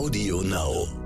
[0.00, 0.99] Audio Now.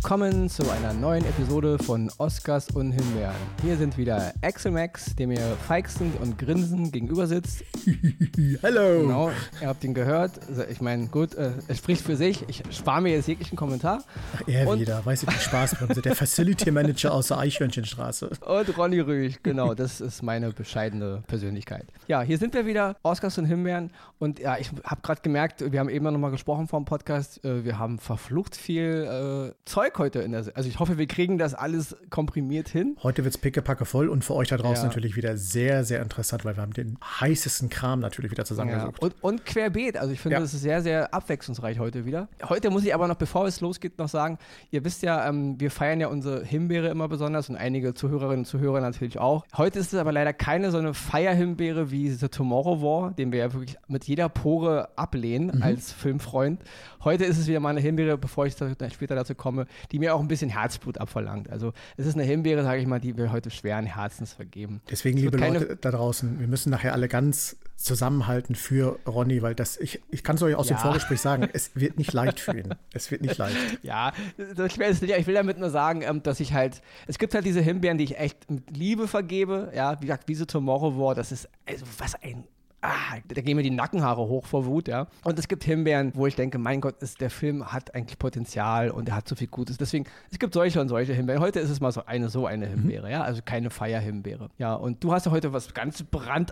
[0.00, 3.34] Willkommen zu einer neuen Episode von Oscars und Himbeeren.
[3.62, 7.64] Hier sind wieder Axel Max, der mir feixend und grinsend gegenüber sitzt.
[8.62, 9.02] Hallo.
[9.02, 9.30] Genau,
[9.60, 10.38] ihr habt ihn gehört.
[10.48, 12.48] Also ich meine, gut, äh, es spricht für sich.
[12.48, 14.04] Ich spare mir jetzt jeglichen Kommentar.
[14.46, 18.30] Er Und- wieder, weiß ich, wie Spaßbremse, der Facility Manager aus der Eichhörnchenstraße.
[18.46, 21.86] Und Ronny Rüch, genau, das ist meine bescheidene Persönlichkeit.
[22.06, 23.90] Ja, hier sind wir wieder, Oscars und Himbeeren.
[24.20, 27.44] Und ja, ich habe gerade gemerkt, wir haben eben noch mal gesprochen vor dem Podcast,
[27.44, 31.06] äh, wir haben verflucht viel äh, Zeug heute in der Se Also ich hoffe, wir
[31.06, 32.96] kriegen das alles komprimiert hin.
[33.02, 34.88] Heute wird's pickepacke voll und für euch da draußen Ja.
[34.88, 38.46] natürlich wieder sehr, sehr interessant, weil wir haben den heißesten Kram natürlich wieder Ja.
[38.46, 39.00] zusammengesucht.
[39.00, 39.96] Und, und querbeet.
[39.96, 40.40] Also ich finde, Ja.
[40.40, 42.28] das ist sehr, sehr abwechslungsreich heute wieder.
[42.48, 44.38] Heute muss ich aber noch, bevor es losgeht, noch sagen,
[44.70, 48.44] ihr wisst ja, ähm, wir feiern ja unsere Himbeere immer besonders und einige Zuhörerinnen und
[48.46, 49.44] Zuhörer natürlich auch.
[49.56, 53.38] Heute ist es aber leider keine so eine Feierhimbeere wie The Tomorrow War, den wir
[53.40, 56.60] ja wirklich mit jeder Pore ablehnen als Filmfreund.
[57.04, 60.20] Heute ist es wieder mal eine Himbeere, bevor ich später dazu komme, die mir auch
[60.20, 61.50] ein bisschen Herzblut abverlangt.
[61.50, 64.80] Also es ist eine Himbeere, sage ich mal, die wir heute schweren Herzens vergeben.
[64.90, 69.76] Deswegen, liebe Leute da draußen, wir müssen nachher alle ganz zusammenhalten für Ronny, weil das,
[69.76, 70.82] ich, ich kann es euch aus dem Ja.
[70.82, 72.74] Vorgespräch sagen, es wird nicht leicht für ihn.
[72.92, 73.56] Es wird nicht leicht.
[73.82, 76.82] Ja, das ich, will jetzt nicht, ich will damit nur sagen, ähm, dass ich halt,
[77.06, 80.34] es gibt halt diese Himbeeren, die ich echt mit Liebe vergebe, ja, wie gesagt, wie
[80.34, 82.44] so Tomorrow War, das ist, also was ein,
[82.82, 85.08] ah, da gehen mir die Nackenhaare hoch vor Wut, ja.
[85.24, 88.90] Und es gibt Himbeeren, wo ich denke, mein Gott, ist, der Film hat eigentlich Potenzial
[88.90, 89.78] und er hat so viel Gutes.
[89.78, 91.42] Deswegen, es gibt solche und solche Himbeeren.
[91.42, 94.50] Heute ist es mal so eine, so eine Himbeere, ja, also keine Feierhimbeere.
[94.58, 96.02] Ja, und du hast ja heute was ganz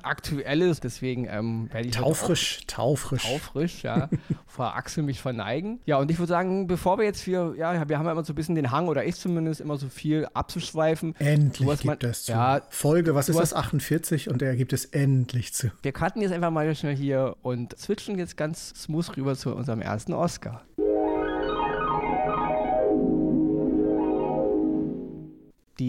[0.01, 3.23] brandaktuelles, deswegen ähm, werde ich Taufrisch, taufrisch.
[3.25, 4.09] taufrisch, ja,
[4.47, 5.81] vor Axel mich verneigen.
[5.87, 8.33] Ja, und ich würde sagen, bevor wir jetzt hier, ja, wir haben ja immer so
[8.33, 11.15] ein bisschen den Hang, oder ich zumindest, immer so viel abzuschweifen.
[11.19, 12.33] Endlich gibt mein- es zu.
[12.33, 15.71] Ja, Folge, was ist das, hast- 48 und er gibt es endlich zu.
[15.83, 19.82] wir cutten jetzt einfach mal schnell hier und switchen jetzt ganz smooth rüber zu unserem
[19.82, 20.62] ersten Oscar.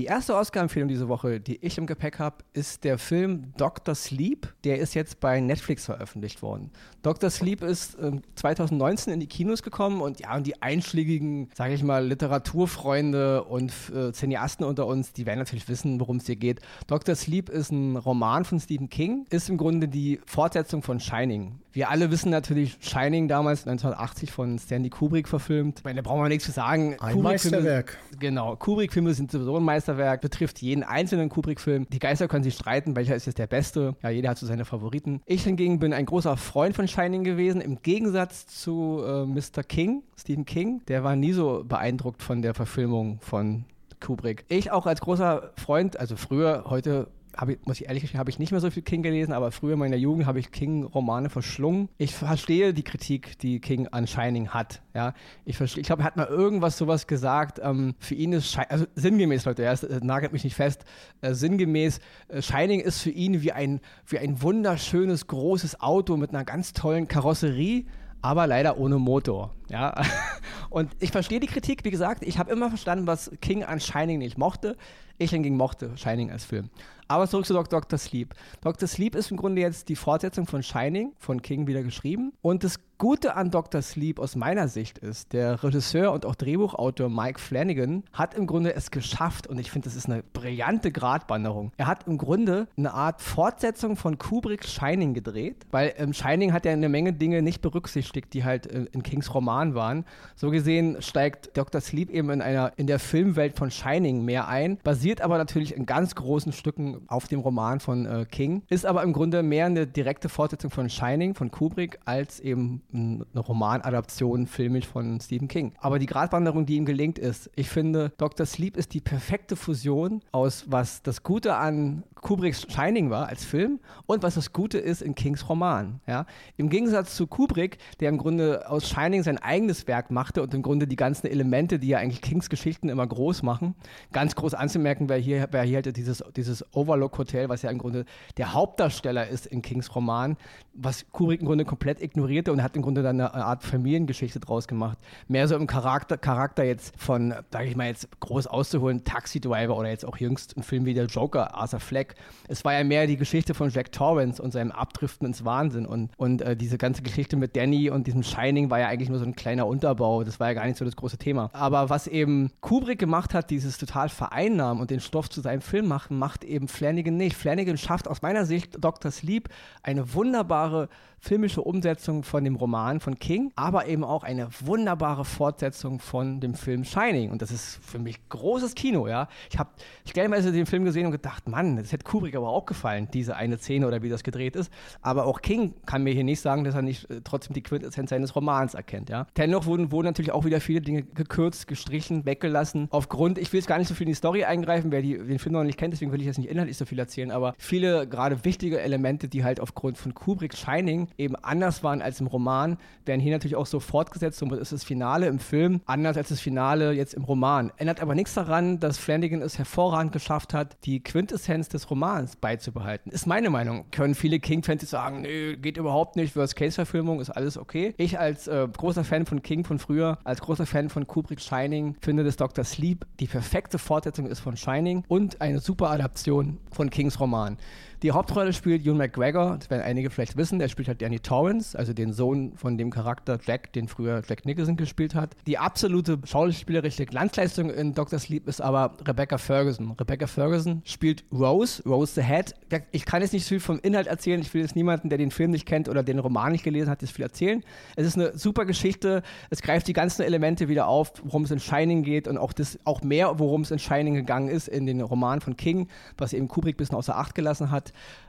[0.08, 3.94] Erste Oscar-Empfehlung diese Woche, die ich im Gepäck habe, ist der Film Dr.
[3.94, 4.54] Sleep.
[4.64, 6.72] Der ist jetzt bei Netflix veröffentlicht worden.
[7.04, 7.30] Dr.
[7.30, 11.84] Sleep ist ähm, 2019 in die Kinos gekommen und ja, und die einschlägigen, sage ich
[11.84, 16.62] mal, Literaturfreunde und äh, Cineasten unter uns, die werden natürlich wissen, worum es hier geht.
[16.88, 17.16] Dr.
[17.16, 21.60] Sleep ist ein Roman von Stephen King, ist im Grunde die Fortsetzung von Shining.
[21.72, 25.80] Wir alle wissen natürlich, Shining damals 1980 von Stanley Kubrick verfilmt.
[25.80, 26.96] Ich meine, da brauchen wir nichts zu sagen.
[27.00, 27.98] Ein Kubrick-Filme- Meisterwerk.
[28.20, 31.88] Genau, Kubrick-Filme sind sowieso ein Meisterwerk, betrifft jeden einzelnen Kubrick-Film.
[31.90, 33.96] Die Geister können sich streiten, welcher ist jetzt der beste.
[34.02, 35.22] Ja, jeder hat so seine Favoriten.
[35.26, 39.64] Ich hingegen bin ein großer Freund von Shining gewesen, im Gegensatz zu äh, Mr.
[39.64, 40.82] King, Stephen King.
[40.88, 43.66] Der war nie so beeindruckt von der Verfilmung von
[44.00, 44.46] Kubrick.
[44.48, 47.08] Ich auch als großer Freund, also früher, heute
[47.46, 49.74] ich, muss ich ehrlich gestehen, habe ich nicht mehr so viel King gelesen, aber früher
[49.74, 51.90] in meiner Jugend habe ich King-Romane verschlungen.
[51.98, 54.82] Ich verstehe die Kritik, die King an Shining hat.
[54.94, 55.14] Ja,
[55.46, 57.60] ich ich glaube, er hat mal irgendwas sowas gesagt.
[57.64, 60.86] Ähm, für ihn ist Shi also sinngemäß, Leute, er äh, nagelt mich nicht fest.
[61.22, 62.00] Äh, sinngemäß,
[62.30, 66.74] äh, Shining ist für ihn wie ein wie ein wunderschönes großes Auto mit einer ganz
[66.74, 67.86] tollen Karosserie
[68.22, 69.54] aber leider ohne Motor.
[69.70, 70.02] Ja,
[70.70, 74.20] und ich verstehe die Kritik, wie gesagt, ich habe immer verstanden, was King an Shining
[74.20, 74.78] nicht mochte.
[75.20, 76.70] Ich hingegen mochte Shining als Film.
[77.08, 77.98] Aber zurück zu Dr.
[77.98, 78.34] Sleep.
[78.62, 78.88] Dr.
[78.88, 82.34] Sleep ist im Grunde jetzt die Fortsetzung von Shining, von King wieder geschrieben.
[82.42, 83.82] Und das Gute an Dr.
[83.82, 88.74] Sleep aus meiner Sicht ist, der Regisseur und auch Drehbuchautor Mike Flanagan hat im Grunde
[88.74, 91.72] es geschafft, und ich finde, das ist eine brillante Gratwanderung.
[91.78, 96.66] Er hat im Grunde eine Art Fortsetzung von Kubricks Shining gedreht, weil ähm, Shining hat
[96.66, 100.06] ja eine Menge Dinge nicht berücksichtigt, die halt äh, in Kings Roman waren.
[100.36, 101.82] So gesehen steigt Dr.
[101.82, 105.86] Sleep eben in einer in der Filmwelt von Shining mehr ein, basiert aber natürlich in
[105.86, 109.88] ganz großen Stücken auf dem Roman von äh, King, ist aber im Grunde mehr eine
[109.88, 115.74] direkte Fortsetzung von Shining von Kubrick als eben eine Romanadaption filmisch von Stephen King.
[115.80, 118.46] Aber die Gratwanderung, die ihm gelingt, ist, ich finde, Dr.
[118.46, 123.80] Sleep ist die perfekte Fusion aus was das Gute an Kubricks Shining war als Film
[124.06, 126.02] und was das Gute ist in Kings Roman.
[126.08, 126.26] Ja?
[126.58, 130.62] Im Gegensatz zu Kubrick, der im Grunde aus Shining sein eigenes Werk machte und im
[130.62, 133.74] Grunde die ganzen Elemente, die ja eigentlich Kings Geschichten immer groß machen,
[134.12, 137.78] ganz groß anzumerken, wäre hier, wär hier halt dieses, dieses Overlook Hotel, was ja im
[137.78, 138.06] Grunde
[138.38, 140.38] der Hauptdarsteller ist in Kings Roman,
[140.74, 144.68] was Kubrick im Grunde komplett ignorierte und hat im Grunde dann eine Art Familiengeschichte draus
[144.68, 144.98] gemacht.
[145.28, 149.78] Mehr so im Charakter, Charakter jetzt von, sage ich mal jetzt groß auszuholen, Taxi Driver
[149.78, 152.16] oder jetzt auch jüngst ein Film wie der Joker, Arthur Fleck.
[152.48, 156.12] Es war ja mehr die Geschichte von Jack Torrance und seinem Abdriften ins Wahnsinn und,
[156.18, 159.26] und äh, diese ganze Geschichte mit Danny und diesem Shining war ja eigentlich nur so
[159.26, 160.26] ein kleiner Unterbau.
[160.26, 161.50] Das war ja gar nicht so das große Thema.
[161.54, 165.88] Aber was eben Kubrick gemacht hat, dieses total vereinnahmen und den Stoff zu seinem Film
[165.88, 167.38] machen, macht eben Flanagan nicht.
[167.38, 169.12] Flanagan schafft aus meiner Sicht Dr.
[169.12, 169.48] Sleep
[169.84, 170.90] eine wunderbare
[171.20, 176.54] filmische Umsetzung von dem Roman von King, aber eben auch eine wunderbare Fortsetzung von dem
[176.54, 177.32] Film Shining.
[177.32, 179.28] Und das ist für mich großes Kino, ja.
[179.50, 179.70] Ich habe
[180.08, 183.58] stellenweise den Film gesehen und gedacht, Mann, das hätte Kubrick aber auch gefallen, diese eine
[183.58, 184.72] Szene oder wie das gedreht ist.
[185.02, 188.10] Aber auch King kann mir hier nicht sagen, dass er nicht äh, trotzdem die Quintessenz
[188.10, 189.27] seines Romans erkennt, ja.
[189.36, 192.88] Dennoch wurden, wurden natürlich auch wieder viele Dinge gekürzt, gestrichen, weggelassen.
[192.92, 195.40] Aufgrund, ich will jetzt gar nicht so viel in die Story eingreifen, wer die, den
[195.40, 198.08] Film noch nicht kennt, deswegen will ich jetzt nicht inhaltlich so viel erzählen, aber viele
[198.08, 202.78] gerade wichtige Elemente, die halt aufgrund von Kubricks Shining eben anders waren als im Roman,
[203.06, 204.40] werden hier natürlich auch so fortgesetzt.
[204.40, 207.72] Somit ist das Finale im Film anders als das Finale jetzt im Roman.
[207.78, 213.12] Ändert aber nichts daran, dass Flanagan es hervorragend geschafft hat, die Quintessenz des Romans beizubehalten.
[213.12, 213.86] Ist meine Meinung.
[213.92, 217.94] Können viele King-Fans sagen, nö, geht überhaupt nicht, Worst-Case-Verfilmung, ist alles okay.
[217.98, 221.96] Ich als äh, großer Fan von King von früher, als großer Fan von Kubrick Shining,
[222.02, 222.64] finde, dass Dr.
[222.64, 227.58] Sleep die perfekte Fortsetzung ist von Shining und eine super Adaption von Kings Roman.
[228.04, 230.60] Die Hauptrolle spielt Ewan McGregor, das werden einige vielleicht wissen.
[230.60, 234.46] Der spielt halt Danny Torrance, also den Sohn von dem Charakter Jack, den früher Jack
[234.46, 235.36] Nicholson gespielt hat.
[235.48, 238.20] Die absolute schauspielerische Glanzleistung in Dr.
[238.20, 239.96] Sleep ist aber Rebecca Ferguson.
[240.00, 242.54] Rebecca Ferguson spielt Rose, Rose the Head.
[242.92, 244.42] Ich kann jetzt nicht viel vom Inhalt erzählen.
[244.42, 247.02] Ich will jetzt niemanden, der den Film nicht kennt oder den Roman nicht gelesen hat,
[247.02, 247.64] jetzt viel erzählen.
[247.96, 249.24] Es ist eine super Geschichte.
[249.50, 252.78] Es greift die ganzen Elemente wieder auf, worum es in Shining geht und auch das,
[252.84, 256.48] auch mehr, worum es in Shining gegangen ist in den Roman von King, was eben
[256.48, 257.87] Kubrick ein bisschen außer Acht gelassen hat.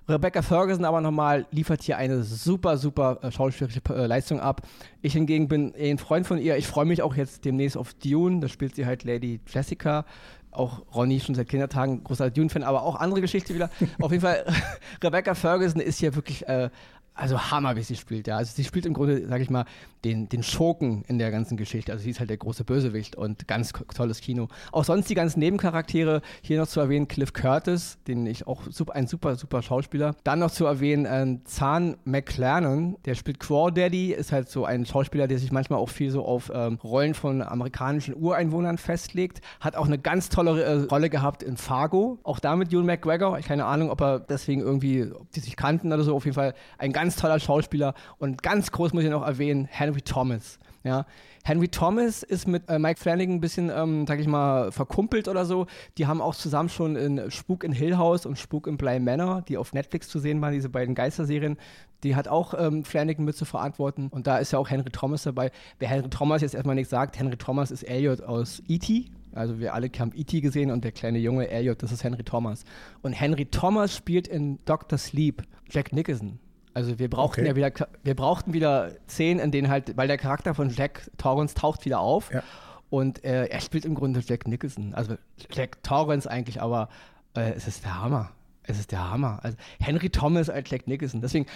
[0.09, 4.63] Rebecca Ferguson aber nochmal liefert hier eine super, super äh, schauspielerische äh, Leistung ab.
[5.03, 6.57] Ich hingegen bin ein Freund von ihr.
[6.57, 8.41] Ich freue mich auch jetzt demnächst auf Dune.
[8.41, 10.07] Da spielt sie halt Lady Jessica
[10.51, 13.71] auch Ronny schon seit Kindertagen großer Dune-Fan, aber auch andere Geschichte wieder.
[14.01, 14.45] Auf jeden Fall,
[15.03, 16.71] Rebecca Ferguson ist hier wirklich äh,
[17.19, 18.37] also Hammer, wie sie spielt, ja.
[18.37, 19.65] Also sie spielt im Grunde, sag ich mal,
[20.05, 21.93] den, den Schurken in der ganzen Geschichte.
[21.93, 24.49] Also sie ist halt der große Bösewicht und ganz tolles Kino.
[24.71, 28.95] Auch sonst die ganzen Nebencharaktere, hier noch zu erwähnen, Cliff Curtis, den ich auch super,
[28.95, 30.15] ein super, super Schauspieler.
[30.25, 34.87] Dann noch zu erwähnen, äh, Zahn McLernon, der spielt Quo Daddy, ist halt so ein
[34.87, 39.41] Schauspieler, der sich manchmal auch viel so auf ähm, Rollen von amerikanischen Ureinwohnern festlegt.
[39.61, 42.19] Hat auch eine ganz tolle äh, Rolle gehabt in Fargo.
[42.23, 43.39] Auch damit Ewan McGregor.
[43.41, 46.15] Keine Ahnung, ob er deswegen irgendwie, ob die sich kannten oder so.
[46.15, 49.65] Auf jeden Fall ein ganz ganz toller Schauspieler und ganz groß muss ich noch erwähnen,
[49.65, 50.59] Henry Thomas.
[50.85, 51.07] Ja,
[51.43, 55.47] Henry Thomas ist mit äh, Mike Flanagan ein bisschen, ähm, sag ich mal, verkumpelt oder
[55.47, 55.67] so.
[55.97, 59.41] Die haben auch zusammen schon in Spuk in Hill House und Spuk in Bly Manor,
[59.41, 61.57] die auf Netflix zu sehen waren, diese beiden Geisterserien,
[62.03, 64.09] die hat auch ähm, Flanagan mit zu verantworten.
[64.11, 65.51] Und da ist ja auch Henry Thomas dabei.
[65.79, 69.73] Wer Henry Thomas jetzt erstmal nicht sagt, Henry Thomas ist Elliot aus E.T., also wir
[69.73, 70.41] alle haben E.T.
[70.41, 72.65] gesehen und der kleine Junge Elliot, das ist Henry Thomas.
[73.01, 74.99] Und Henry Thomas spielt in Dr.
[74.99, 76.39] Sleep Jack Nicholson.
[76.79, 77.49] Also wir brauchten okay.
[77.49, 81.57] ja wieder, wir brauchten wieder Szenen, in denen halt, weil der Charakter von Jack Torrance
[81.57, 82.45] taucht wieder auf ja.
[82.89, 84.95] und äh, er spielt im Grunde Jack Nicholson.
[84.95, 85.17] Also
[85.51, 86.89] Jack Torrance eigentlich, aber
[87.37, 88.31] äh, es ist der Hammer.
[88.63, 89.41] Es ist der Hammer.
[89.43, 91.21] Also Henry Thomas als Jack Nicholson.
[91.21, 91.47] Deswegen,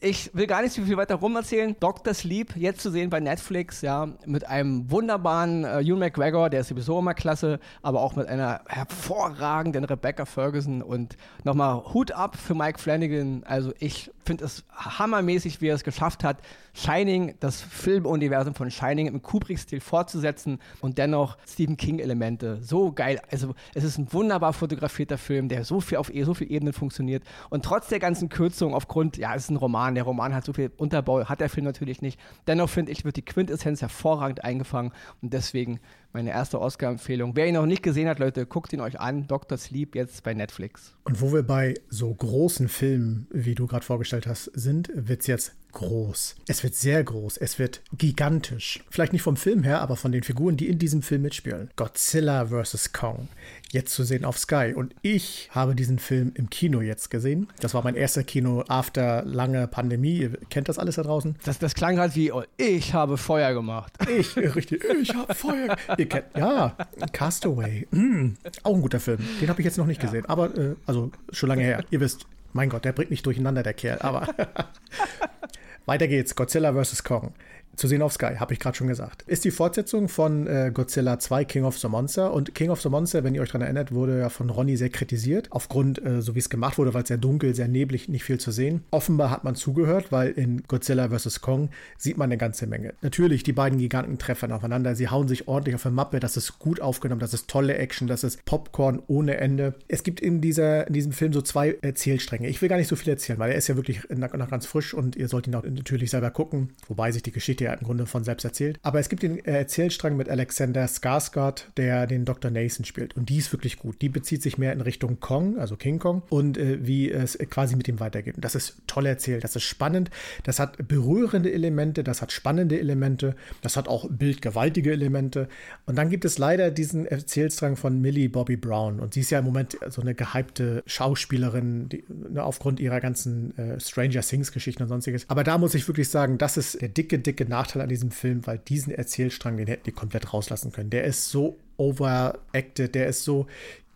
[0.00, 1.76] ich will gar nicht so viel weiter rum erzählen.
[1.78, 2.12] Dr.
[2.12, 6.68] Sleep, jetzt zu sehen bei Netflix, ja, mit einem wunderbaren äh, Ewan McGregor, der ist
[6.70, 12.56] sowieso immer klasse, aber auch mit einer hervorragenden Rebecca Ferguson und nochmal Hut ab für
[12.56, 13.44] Mike Flanagan.
[13.44, 16.38] Also ich finde es hammermäßig, wie er es geschafft hat,
[16.74, 22.58] Shining, das Filmuniversum von Shining im Kubrick-Stil fortzusetzen und dennoch Stephen King-Elemente.
[22.62, 23.20] So geil.
[23.30, 27.22] Also es ist ein wunderbar fotografierter Film, der so viel auf so viel Ebenen funktioniert.
[27.48, 30.52] Und trotz der ganzen Kürzung aufgrund, ja, es ist ein Roman, der Roman hat so
[30.52, 32.20] viel Unterbau, hat der Film natürlich nicht.
[32.46, 34.92] Dennoch finde ich, wird die Quintessenz hervorragend eingefangen
[35.22, 35.80] und deswegen
[36.16, 37.36] meine erste Oscar-Empfehlung.
[37.36, 39.26] Wer ihn noch nicht gesehen hat, Leute, guckt ihn euch an.
[39.26, 39.58] Dr.
[39.58, 40.94] Sleep jetzt bei Netflix.
[41.04, 45.26] Und wo wir bei so großen Filmen, wie du gerade vorgestellt hast, sind, wird es
[45.26, 46.36] jetzt groß.
[46.48, 47.36] Es wird sehr groß.
[47.36, 48.82] Es wird gigantisch.
[48.88, 51.70] Vielleicht nicht vom Film her, aber von den Figuren, die in diesem Film mitspielen.
[51.76, 52.94] Godzilla vs.
[52.94, 53.28] Kong.
[53.72, 54.72] Jetzt zu sehen auf Sky.
[54.74, 57.48] Und ich habe diesen Film im Kino jetzt gesehen.
[57.60, 60.16] Das war mein erster Kino after lange Pandemie.
[60.16, 61.36] Ihr kennt das alles da draußen?
[61.44, 63.92] Das, das klang halt wie, oh, ich habe Feuer gemacht.
[64.08, 64.82] Ich, richtig.
[65.02, 65.76] Ich habe Feuer.
[65.98, 66.74] Ihr kennt, ja,
[67.12, 67.86] Castaway.
[67.90, 68.30] Mm,
[68.62, 69.18] auch ein guter Film.
[69.42, 70.08] Den habe ich jetzt noch nicht ja.
[70.08, 70.24] gesehen.
[70.24, 71.84] Aber, äh, also schon lange her.
[71.90, 73.98] Ihr wisst, mein Gott, der bringt mich durcheinander, der Kerl.
[73.98, 74.26] Aber
[75.86, 76.34] weiter geht's.
[76.34, 77.02] Godzilla vs.
[77.02, 77.32] Kong.
[77.76, 79.22] Zu sehen auf Sky, habe ich gerade schon gesagt.
[79.26, 82.32] Ist die Fortsetzung von äh, Godzilla 2 King of the Monster.
[82.32, 84.88] Und King of the Monster, wenn ihr euch daran erinnert, wurde ja von Ronny sehr
[84.88, 85.48] kritisiert.
[85.50, 88.38] Aufgrund, äh, so wie es gemacht wurde, weil es sehr dunkel, sehr neblig, nicht viel
[88.38, 88.84] zu sehen.
[88.90, 91.42] Offenbar hat man zugehört, weil in Godzilla vs.
[91.42, 91.68] Kong
[91.98, 92.94] sieht man eine ganze Menge.
[93.02, 94.94] Natürlich, die beiden Giganten treffen aufeinander.
[94.94, 96.18] Sie hauen sich ordentlich auf der Mappe.
[96.18, 97.20] Das ist gut aufgenommen.
[97.20, 98.08] Das ist tolle Action.
[98.08, 99.74] Das ist Popcorn ohne Ende.
[99.86, 102.48] Es gibt in, dieser, in diesem Film so zwei Erzählstränge.
[102.48, 104.94] Ich will gar nicht so viel erzählen, weil er ist ja wirklich noch ganz frisch
[104.94, 106.70] und ihr sollt ihn auch natürlich selber gucken.
[106.88, 108.78] Wobei sich die Geschichte ja im Grunde von selbst erzählt.
[108.82, 112.50] Aber es gibt den Erzählstrang mit Alexander Skarsgård, der den Dr.
[112.50, 113.16] Nathan spielt.
[113.16, 114.00] Und die ist wirklich gut.
[114.00, 117.76] Die bezieht sich mehr in Richtung Kong, also King Kong, und äh, wie es quasi
[117.76, 118.36] mit ihm weitergeht.
[118.36, 119.44] Und das ist toll erzählt.
[119.44, 120.10] Das ist spannend.
[120.44, 122.04] Das hat berührende Elemente.
[122.04, 123.34] Das hat spannende Elemente.
[123.62, 125.48] Das hat auch bildgewaltige Elemente.
[125.86, 129.00] Und dann gibt es leider diesen Erzählstrang von Millie Bobby Brown.
[129.00, 133.56] Und sie ist ja im Moment so eine gehypte Schauspielerin, die, ne, aufgrund ihrer ganzen
[133.58, 135.28] äh, Stranger Things Geschichten und sonstiges.
[135.28, 138.46] Aber da muss ich wirklich sagen, das ist der dicke, dicke Nachteil an diesem Film,
[138.46, 140.90] weil diesen Erzählstrang, den hätten die komplett rauslassen können.
[140.90, 143.46] Der ist so overacted, der ist so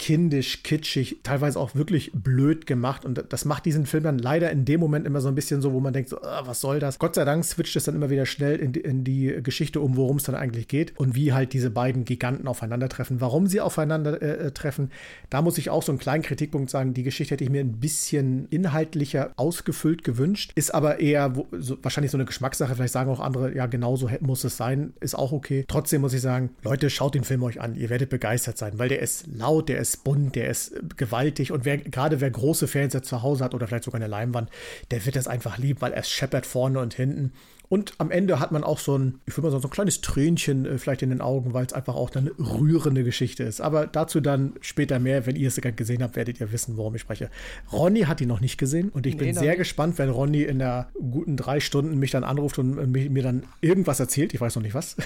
[0.01, 3.05] kindisch, kitschig, teilweise auch wirklich blöd gemacht.
[3.05, 5.75] Und das macht diesen Film dann leider in dem Moment immer so ein bisschen so,
[5.75, 6.99] wo man denkt, so, oh, was soll das?
[6.99, 9.97] Gott sei Dank switcht es dann immer wieder schnell in die, in die Geschichte um,
[9.97, 13.21] worum es dann eigentlich geht und wie halt diese beiden Giganten aufeinandertreffen.
[13.21, 16.95] Warum sie aufeinandertreffen, äh, da muss ich auch so einen kleinen Kritikpunkt sagen.
[16.95, 22.11] Die Geschichte hätte ich mir ein bisschen inhaltlicher ausgefüllt gewünscht, ist aber eher so, wahrscheinlich
[22.11, 22.75] so eine Geschmackssache.
[22.75, 25.67] Vielleicht sagen auch andere, ja, genauso muss es sein, ist auch okay.
[25.69, 27.75] Trotzdem muss ich sagen, Leute, schaut den Film euch an.
[27.75, 31.53] Ihr werdet begeistert sein, weil der ist laut, der ist ist bunt, der ist gewaltig
[31.53, 34.51] und wer, gerade wer große Fernseher zu Hause hat oder vielleicht sogar eine Leinwand,
[34.91, 37.33] der wird das einfach lieb, weil er scheppert vorne und hinten
[37.71, 40.01] und am Ende hat man auch so ein, ich würde mal sagen, so ein kleines
[40.01, 43.61] Tränchen äh, vielleicht in den Augen, weil es einfach auch eine rührende Geschichte ist.
[43.61, 45.25] Aber dazu dann später mehr.
[45.25, 47.31] Wenn ihr es gesehen habt, werdet ihr wissen, worum ich spreche.
[47.73, 49.59] Ronny hat die noch nicht gesehen und ich nee, bin sehr nicht.
[49.59, 53.23] gespannt, wenn Ronny in der guten drei Stunden mich dann anruft und äh, mich, mir
[53.23, 54.35] dann irgendwas erzählt.
[54.35, 54.97] Ich weiß noch nicht was.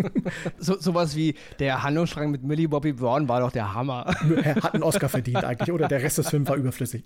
[0.58, 4.14] so, sowas wie der Handlungsstrang mit Millie Bobby Brown war doch der Hammer.
[4.42, 7.04] Er hat einen Oscar verdient eigentlich, oder der Rest des Films war überflüssig.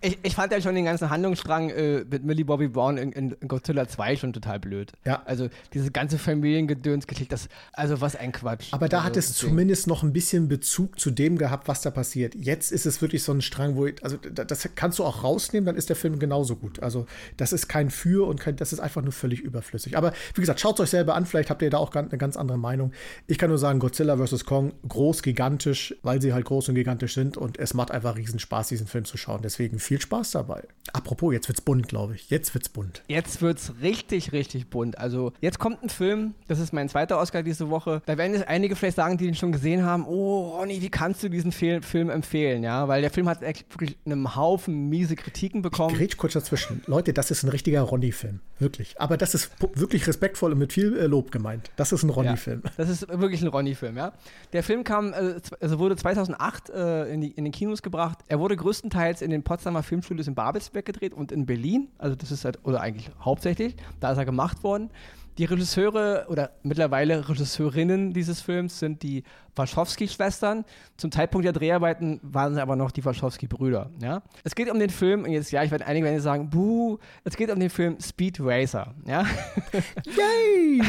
[0.00, 3.36] ich, ich fand ja schon den ganzen Handlungsstrang äh, mit Millie Bobby Brown in, in
[3.46, 4.92] Godzilla 2 schon total blöd.
[5.04, 5.22] Ja.
[5.24, 8.72] Also dieses ganze Familiengedöns geklickt, das, also was ein Quatsch.
[8.72, 9.50] Aber da also, hat es deswegen.
[9.50, 12.34] zumindest noch ein bisschen Bezug zu dem gehabt, was da passiert.
[12.34, 15.66] Jetzt ist es wirklich so ein Strang, wo, ich, also das kannst du auch rausnehmen,
[15.66, 16.82] dann ist der Film genauso gut.
[16.82, 17.06] Also
[17.36, 19.96] das ist kein Für und kein, das ist einfach nur völlig überflüssig.
[19.96, 22.36] Aber wie gesagt, schaut es euch selber an, vielleicht habt ihr da auch eine ganz
[22.36, 22.92] andere Meinung.
[23.26, 24.44] Ich kann nur sagen, Godzilla vs.
[24.44, 28.38] Kong, groß, gigantisch, weil sie halt groß und gigantisch sind und es macht einfach riesen
[28.38, 29.40] Spaß, diesen Film zu schauen.
[29.42, 30.66] Deswegen viel Spaß dabei.
[30.92, 32.30] Apropos, jetzt wird's bunt, glaube ich.
[32.30, 33.02] Jetzt wird's bunt.
[33.08, 34.98] Jetzt wird's richtig, richtig richtig bunt.
[34.98, 38.02] Also jetzt kommt ein Film, das ist mein zweiter Oscar diese Woche.
[38.06, 41.22] Da werden jetzt einige vielleicht sagen, die den schon gesehen haben, oh Ronny, wie kannst
[41.22, 42.62] du diesen Film, Film empfehlen?
[42.62, 45.94] Ja, weil der Film hat wirklich einen Haufen miese Kritiken bekommen.
[45.94, 46.82] Ich rede kurz dazwischen.
[46.86, 48.40] Leute, das ist ein richtiger Ronny-Film.
[48.58, 48.94] Wirklich.
[48.98, 51.70] Aber das ist wirklich respektvoll und mit viel äh, Lob gemeint.
[51.76, 52.62] Das ist ein Ronny-Film.
[52.64, 54.12] Ja, das ist wirklich ein Ronny-Film, ja.
[54.52, 58.18] Der Film kam, äh, also wurde 2008 äh, in, die, in den Kinos gebracht.
[58.28, 61.88] Er wurde größtenteils in den Potsdamer Filmstudios in Babelsberg gedreht und in Berlin.
[61.98, 63.76] Also das ist halt, oder eigentlich hauptsächlich.
[64.00, 64.90] Da ist er gemacht worden.
[65.36, 69.24] Die Regisseure oder mittlerweile Regisseurinnen dieses Films sind die
[69.56, 70.64] Wachowski-Schwestern.
[70.96, 73.90] Zum Zeitpunkt der Dreharbeiten waren sie aber noch die Wachowski-Brüder.
[74.00, 74.22] Ja?
[74.44, 77.36] Es geht um den Film, und jetzt, ja, ich werde einige werden sagen, buh, es
[77.36, 78.94] geht um den Film Speed Racer.
[79.06, 79.24] Ja?
[80.04, 80.82] Yay!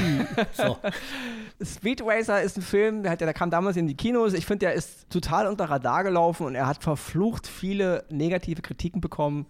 [0.54, 0.78] so.
[1.64, 4.34] Speed Racer ist ein Film, der, hat, der kam damals in die Kinos.
[4.34, 9.02] Ich finde, der ist total unter Radar gelaufen und er hat verflucht viele negative Kritiken
[9.02, 9.48] bekommen,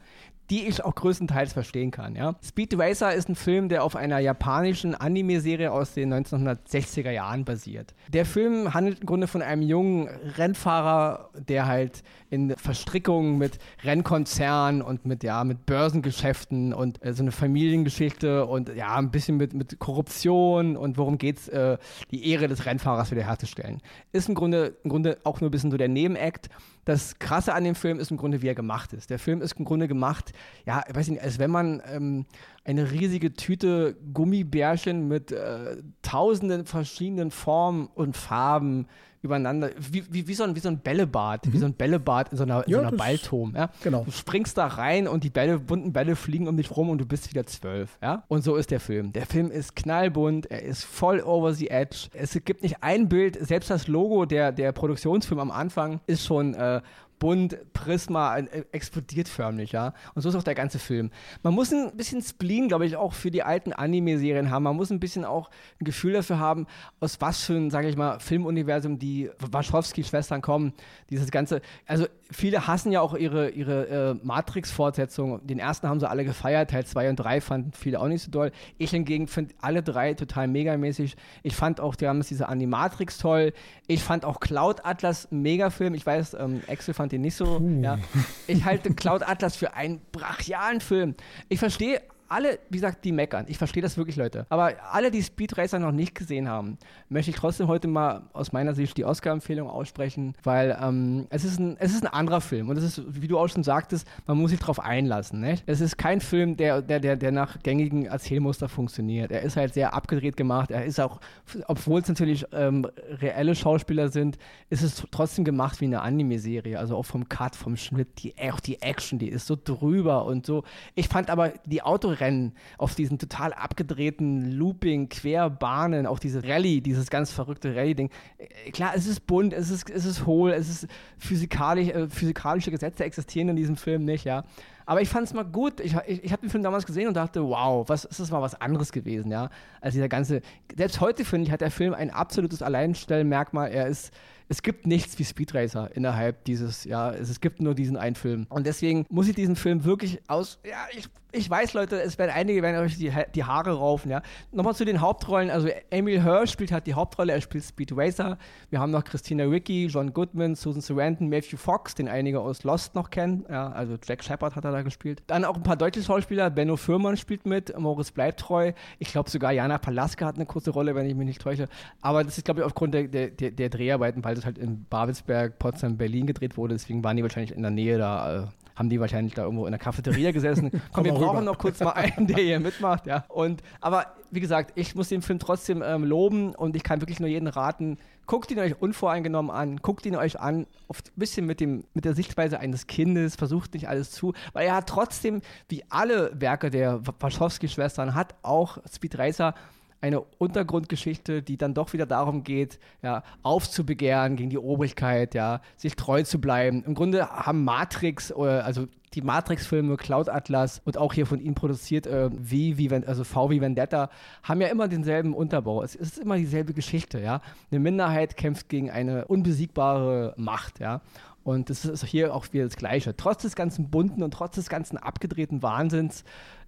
[0.50, 2.16] die ich auch größtenteils verstehen kann.
[2.16, 2.36] Ja?
[2.44, 7.96] Speed Racer ist ein Film, der auf einer japanischen Anime-Serie aus den 1960er Jahren basiert.
[8.14, 14.82] Der Film handelt im Grunde von einem jungen Rennfahrer, der halt in Verstrickungen mit Rennkonzernen
[14.82, 19.54] und mit, ja, mit Börsengeschäften und äh, so eine Familiengeschichte und ja, ein bisschen mit,
[19.54, 21.78] mit Korruption und worum geht es, äh,
[22.12, 23.82] die Ehre des Rennfahrers wiederherzustellen.
[24.12, 26.50] Ist im Grunde, im Grunde auch nur ein bisschen so der Nebenakt
[26.86, 29.10] das Krasse an dem Film ist im Grunde, wie er gemacht ist.
[29.10, 30.32] Der Film ist im Grunde gemacht,
[30.66, 32.26] ja, ich weiß nicht, als wenn man ähm,
[32.64, 38.88] eine riesige Tüte Gummibärchen mit äh, tausenden verschiedenen Formen und Farben
[39.26, 41.54] übereinander, wie, wie, wie, so, ein, wie so ein Bällebad, mhm.
[41.54, 43.54] wie so ein Bällebad in so einer, in ja, so einer Ballturm.
[43.56, 43.70] Ja?
[43.84, 44.04] Genau.
[44.04, 47.06] Du springst da rein und die Bälle, bunten Bälle fliegen um dich rum und du
[47.06, 47.98] bist wieder zwölf.
[48.02, 48.24] Ja?
[48.28, 49.12] Und so ist der Film.
[49.14, 52.08] Der Film ist knallbunt, er ist voll over the edge.
[52.14, 56.54] Es gibt nicht ein Bild, selbst das Logo der, der Produktionsfilm am Anfang ist schon
[56.54, 56.82] äh,
[57.20, 59.94] bunt, Prisma, äh, explodiert förmlich, ja.
[60.14, 61.12] Und so ist auch der ganze Film.
[61.44, 64.64] Man muss ein bisschen Spleen, glaube ich, auch für die alten Anime-Serien haben.
[64.64, 66.68] Man muss ein bisschen auch ein Gefühl dafür haben,
[67.00, 70.74] aus was für ein, sage ich mal, Filmuniversum die Wachowski-Schwestern kommen.
[71.10, 75.46] Dieses ganze, also viele hassen ja auch ihre, ihre äh, Matrix-Fortsetzung.
[75.46, 78.32] Den ersten haben sie alle gefeiert, Teil 2 und 3 fanden viele auch nicht so
[78.32, 78.52] doll.
[78.78, 81.16] Ich hingegen finde alle drei total megamäßig.
[81.44, 83.54] Ich fand auch damals diese Animatrix toll.
[83.88, 85.94] Ich fand auch Cloud Atlas ein Megafilm.
[85.94, 87.62] Ich weiß, ähm, Axel fand den nicht so.
[87.82, 88.00] Ja.
[88.48, 91.16] Ich halte Cloud Atlas für einen brachialen Film.
[91.50, 93.46] Ich verstehe alle, wie gesagt, die meckern.
[93.48, 94.46] Ich verstehe das wirklich, Leute.
[94.50, 96.78] Aber alle, die Speed Racer noch nicht gesehen haben,
[97.10, 101.60] möchte ich trotzdem heute mal aus meiner Sicht die Oscar-Empfehlung aussprechen, weil ähm, es, ist
[101.60, 102.70] ein, es ist ein anderer Film.
[102.70, 105.40] Und es ist, wie du auch schon sagtest, man muss sich darauf einlassen.
[105.40, 105.64] Nicht?
[105.66, 109.32] Es ist kein Film, der, der, der, der nach gängigen Erzählmuster funktioniert.
[109.32, 110.72] Er ist halt sehr abgedreht gemacht.
[110.72, 111.20] Er ist auch,
[111.68, 114.38] obwohl es natürlich ähm, reelle Schauspieler sind,
[114.70, 116.80] ist es trotzdem gemacht wie eine Anime-Serie.
[116.80, 120.46] Also auch vom Cut, vom Schnitt, die, auch die Action, die ist so drüber und
[120.46, 120.64] so.
[120.96, 126.82] Ich fand aber die Auto Rennen auf diesen total abgedrehten Looping, Querbahnen, auch diese Rallye,
[126.82, 128.10] dieses ganz verrückte Rallye-Ding.
[128.38, 132.72] Äh, klar, es ist bunt, es ist, es ist hohl, es ist physikalisch, äh, physikalische
[132.72, 134.44] Gesetze existieren in diesem Film nicht, ja.
[134.86, 135.80] Aber ich fand es mal gut.
[135.80, 138.42] Ich, ich, ich habe den Film damals gesehen und dachte, wow, was ist das mal
[138.42, 139.50] was anderes gewesen, ja.
[139.82, 140.42] Als dieser ganze,
[140.76, 143.72] selbst heute finde ich, hat der Film ein absolutes Alleinstellmerkmal.
[143.72, 144.12] Er ist
[144.48, 148.16] es gibt nichts wie Speed Racer innerhalb dieses, ja, es, es gibt nur diesen einen
[148.16, 148.46] Film.
[148.50, 152.32] Und deswegen muss ich diesen Film wirklich aus, ja, ich, ich weiß, Leute, es werden
[152.32, 154.22] einige werden euch die, die Haare raufen, ja.
[154.52, 158.38] Nochmal zu den Hauptrollen, also Emil Hirsch spielt halt die Hauptrolle, er spielt Speed Racer.
[158.70, 162.94] Wir haben noch Christina Ricci, John Goodman, Susan Sarandon, Matthew Fox, den einige aus Lost
[162.94, 165.24] noch kennen, ja, also Jack Shepard hat er da gespielt.
[165.28, 168.74] Dann auch ein paar deutsche Schauspieler, Benno Fürmann spielt mit, Moritz bleibt treu.
[169.00, 171.68] Ich glaube sogar Jana Palaska hat eine kurze Rolle, wenn ich mich nicht täusche.
[172.02, 175.58] Aber das ist, glaube ich, aufgrund der, der, der Dreharbeiten, weil das halt in Babelsberg,
[175.60, 176.76] Potsdam, Berlin gedreht wurde.
[176.76, 179.72] Deswegen waren die wahrscheinlich in der Nähe da, äh, haben die wahrscheinlich da irgendwo in
[179.72, 180.70] der Cafeteria gesessen.
[180.92, 181.42] Komm, wir brauchen rüber.
[181.42, 183.26] noch kurz mal einen, der hier mitmacht, ja.
[183.30, 187.20] Und, aber wie gesagt, ich muss den Film trotzdem ähm, loben und ich kann wirklich
[187.20, 191.60] nur jeden raten, guckt ihn euch unvoreingenommen an, guckt ihn euch an, ein bisschen mit,
[191.60, 195.84] dem, mit der Sichtweise eines Kindes, versucht nicht alles zu, weil er hat trotzdem, wie
[195.90, 199.54] alle Werke der Wachowski-Schwestern, hat auch Speed Racer
[200.02, 205.96] eine Untergrundgeschichte, die dann doch wieder darum geht, ja, aufzubegehren gegen die Obrigkeit, ja, sich
[205.96, 206.84] treu zu bleiben.
[206.86, 211.56] Im Grunde haben Matrix, äh, also die Matrix-Filme, Cloud Atlas und auch hier von ihnen
[211.56, 214.10] produziert, äh, wie, wie, also V wie Vendetta,
[214.44, 215.82] haben ja immer denselben Unterbau.
[215.82, 217.42] Es ist immer dieselbe Geschichte, ja.
[217.72, 221.02] Eine Minderheit kämpft gegen eine unbesiegbare Macht, ja.
[221.44, 223.16] Und das ist hier auch wieder das Gleiche.
[223.16, 226.24] Trotz des ganzen bunten und trotz des ganzen abgedrehten Wahnsinns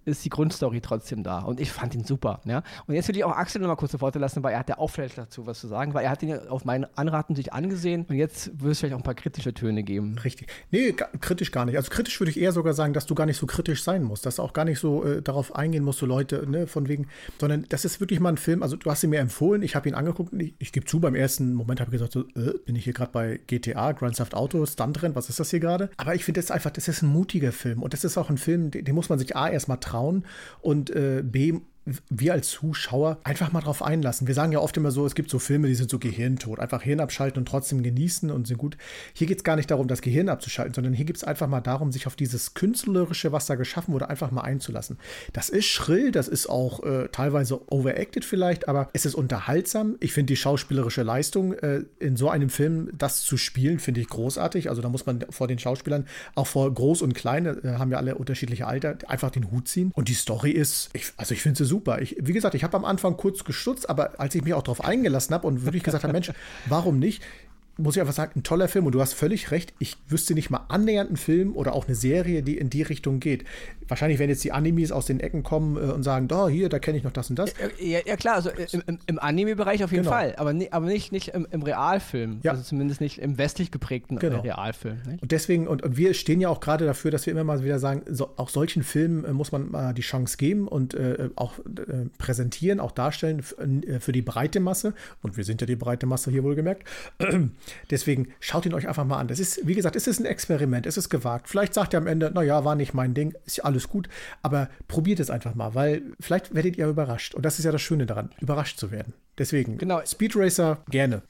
[0.08, 1.40] ist die Grundstory trotzdem da.
[1.40, 2.40] Und ich fand ihn super.
[2.44, 2.62] Ja?
[2.86, 4.78] Und jetzt würde ich auch Axel noch mal kurz Worte lassen, weil er hat ja
[4.78, 7.52] auch vielleicht dazu was zu sagen, weil er hat ihn ja auf meinen Anraten sich
[7.52, 10.18] angesehen und jetzt würde es vielleicht auch ein paar kritische Töne geben.
[10.18, 10.48] Richtig.
[10.70, 11.76] Nee, kritisch gar nicht.
[11.76, 14.26] Also kritisch würde ich eher sogar sagen, dass du gar nicht so kritisch sein musst,
[14.26, 17.08] dass du auch gar nicht so äh, darauf eingehen musst, so Leute, ne, von wegen,
[17.40, 19.88] sondern das ist wirklich mal ein Film, also du hast ihn mir empfohlen, ich habe
[19.88, 22.76] ihn angeguckt ich, ich gebe zu, beim ersten Moment habe ich gesagt, so, äh, bin
[22.76, 25.90] ich hier gerade bei GTA, Grand Theft Auto, Stuntrennen, was ist das hier gerade?
[25.96, 28.38] Aber ich finde das einfach, das ist ein mutiger Film und das ist auch ein
[28.38, 30.24] Film, den, den muss man sich A erstmal trauen
[30.60, 31.60] und äh, B
[32.08, 34.26] wir als Zuschauer einfach mal drauf einlassen.
[34.26, 36.58] Wir sagen ja oft immer so, es gibt so Filme, die sind so gehirntot.
[36.58, 38.76] Einfach Hirn abschalten und trotzdem genießen und sind gut.
[39.12, 41.60] Hier geht es gar nicht darum, das Gehirn abzuschalten, sondern hier geht es einfach mal
[41.60, 44.98] darum, sich auf dieses Künstlerische, was da geschaffen wurde, einfach mal einzulassen.
[45.32, 49.96] Das ist schrill, das ist auch äh, teilweise overacted vielleicht, aber es ist unterhaltsam.
[50.00, 54.08] Ich finde die schauspielerische Leistung äh, in so einem Film, das zu spielen, finde ich
[54.08, 54.68] großartig.
[54.68, 57.98] Also da muss man vor den Schauspielern, auch vor groß und klein, äh, haben ja
[57.98, 59.92] alle unterschiedliche Alter, einfach den Hut ziehen.
[59.94, 62.02] Und die Story ist, ich, also ich finde sie super super.
[62.02, 64.82] Ich, wie gesagt, ich habe am Anfang kurz gestutzt, aber als ich mich auch darauf
[64.82, 66.32] eingelassen habe und wirklich gesagt habe, Mensch,
[66.66, 67.22] warum nicht?
[67.78, 69.72] Muss ich einfach sagen, ein toller Film und du hast völlig recht.
[69.78, 73.20] Ich wüsste nicht mal annähernd einen Film oder auch eine Serie, die in die Richtung
[73.20, 73.44] geht.
[73.86, 76.80] Wahrscheinlich werden jetzt die Animes aus den Ecken kommen äh, und sagen, da, hier, da
[76.80, 77.54] kenne ich noch das und das.
[77.80, 80.14] Ja, ja klar, also im, im Anime-Bereich auf jeden genau.
[80.14, 82.40] Fall, aber, aber nicht, nicht im, im Realfilm.
[82.42, 82.50] Ja.
[82.50, 84.40] Also zumindest nicht im westlich geprägten äh, genau.
[84.40, 84.98] Realfilm.
[85.06, 85.22] Nicht?
[85.22, 87.78] Und deswegen, und, und, wir stehen ja auch gerade dafür, dass wir immer mal wieder
[87.78, 91.58] sagen, so, auch solchen Filmen äh, muss man mal die Chance geben und äh, auch
[91.60, 93.42] äh, präsentieren, auch darstellen
[93.86, 94.94] äh, für die breite Masse.
[95.22, 96.82] Und wir sind ja die breite Masse hier wohlgemerkt.
[97.90, 99.28] Deswegen schaut ihn euch einfach mal an.
[99.28, 101.48] Das ist, wie gesagt, es ist ein Experiment, es ist gewagt.
[101.48, 104.08] Vielleicht sagt ihr am Ende, naja, war nicht mein Ding, ist ja alles gut,
[104.42, 107.34] aber probiert es einfach mal, weil vielleicht werdet ihr überrascht.
[107.34, 109.14] Und das ist ja das Schöne daran, überrascht zu werden.
[109.38, 110.00] Deswegen, genau.
[110.04, 111.22] Speed Racer gerne.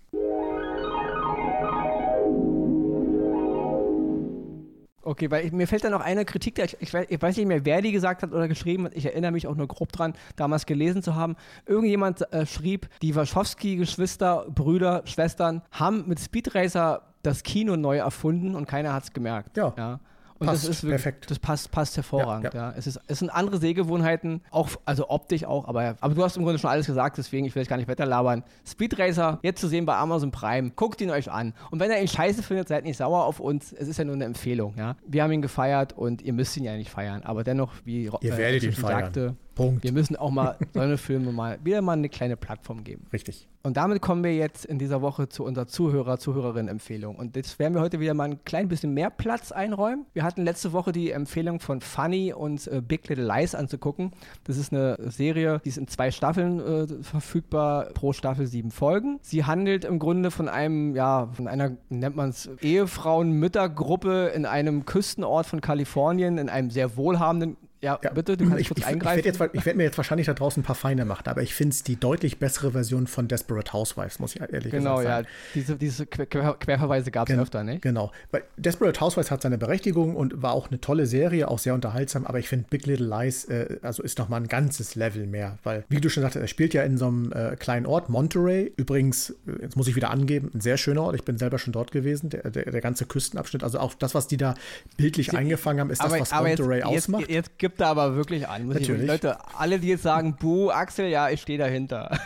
[5.09, 7.65] Okay, weil ich, mir fällt da noch eine Kritik, ich, ich, ich, weiß nicht mehr,
[7.65, 8.95] wer die gesagt hat oder geschrieben hat.
[8.95, 11.35] Ich erinnere mich auch nur grob dran, damals gelesen zu haben.
[11.65, 18.55] Irgendjemand äh, schrieb, die Wachowski-Geschwister, Brüder, Schwestern haben mit Speed Racer das Kino neu erfunden
[18.55, 19.57] und keiner hat es gemerkt.
[19.57, 19.73] Ja.
[19.79, 19.99] ja.
[20.39, 21.31] Und Passt, das ist wirklich, perfekt.
[21.31, 22.55] Das passt, passt hervorragend.
[22.55, 26.23] Ja, Ja, Es, ist, es sind andere Sehgewohnheiten, auch, also optisch auch, aber, aber du
[26.23, 28.45] hast im Grunde schon alles gesagt, deswegen ich will ich gar nicht weiter labern.
[28.65, 31.55] Speed Racer, jetzt zu sehen bei Amazon Prime, guckt ihn euch an.
[31.71, 33.73] Und wenn ihr ihn scheiße findet, seid nicht sauer auf uns.
[33.73, 34.75] Es ist ja nur eine Empfehlung.
[34.77, 34.97] Ja?
[35.07, 37.23] Wir haben ihn gefeiert und ihr müsst ihn ja nicht feiern.
[37.25, 39.01] Aber dennoch, wie Ihr äh, werdet ihn feiern.
[39.01, 39.85] sagte, Punkt.
[39.85, 43.07] wir müssen auch mal so eine Filme mal wieder mal eine kleine Plattform geben.
[43.13, 43.49] Richtig.
[43.63, 47.17] Und damit kommen wir jetzt in dieser Woche zu unserer Zuhörer, Zuhörerinnen-Empfehlung.
[47.17, 50.07] Und jetzt werden wir heute wieder mal ein klein bisschen mehr Platz einräumen.
[50.15, 54.13] Wir hatten letzte Woche die Empfehlung von Funny und äh, Big Little Lies anzugucken.
[54.45, 59.19] Das ist eine Serie, die ist in zwei Staffeln äh, verfügbar, pro Staffel sieben Folgen.
[59.23, 64.87] Sie handelt im Grunde von einem, ja, von einer, nennt man es, Ehefrauen-Müttergruppe in einem
[64.87, 68.87] Küstenort von Kalifornien, in einem sehr wohlhabenden ja, Ja, bitte, du kannst ich, kurz ich,
[68.87, 69.21] eingreifen.
[69.27, 71.75] Ich werde werd mir jetzt wahrscheinlich da draußen ein paar Feinde machen, aber ich finde
[71.75, 75.17] es die deutlich bessere Version von Desperate Housewives, muss ich ehrlich genau, gesagt ja.
[75.17, 75.29] sagen.
[75.55, 77.83] Diese, diese Quer Quer Querverweise gab es Gen- öfter, nicht?
[77.83, 78.13] Genau.
[78.31, 82.27] Weil Desperate Housewives hat seine Berechtigung und war auch eine tolle Serie, auch sehr unterhaltsam,
[82.27, 85.59] aber ich finde Big Little Lies äh, also ist noch mal ein ganzes Level mehr,
[85.63, 88.73] weil, wie du schon sagtest, er spielt ja in so einem äh, kleinen Ort, Monterey.
[88.77, 91.15] Übrigens, äh, jetzt muss ich wieder angeben, ein sehr schöner Ort.
[91.15, 93.63] Ich bin selber schon dort gewesen, der, der, der ganze Küstenabschnitt.
[93.63, 94.55] Also auch das, was die da
[94.97, 97.29] bildlich eingefangen haben, ist das, was Monterey jetzt, ausmacht.
[97.29, 98.65] Jetzt, jetzt gibt er aber wirklich an.
[98.65, 99.07] Muss ich, Natürlich.
[99.07, 102.19] Leute, alle, die jetzt sagen, Buh, Axel, ja, ich stehe dahinter.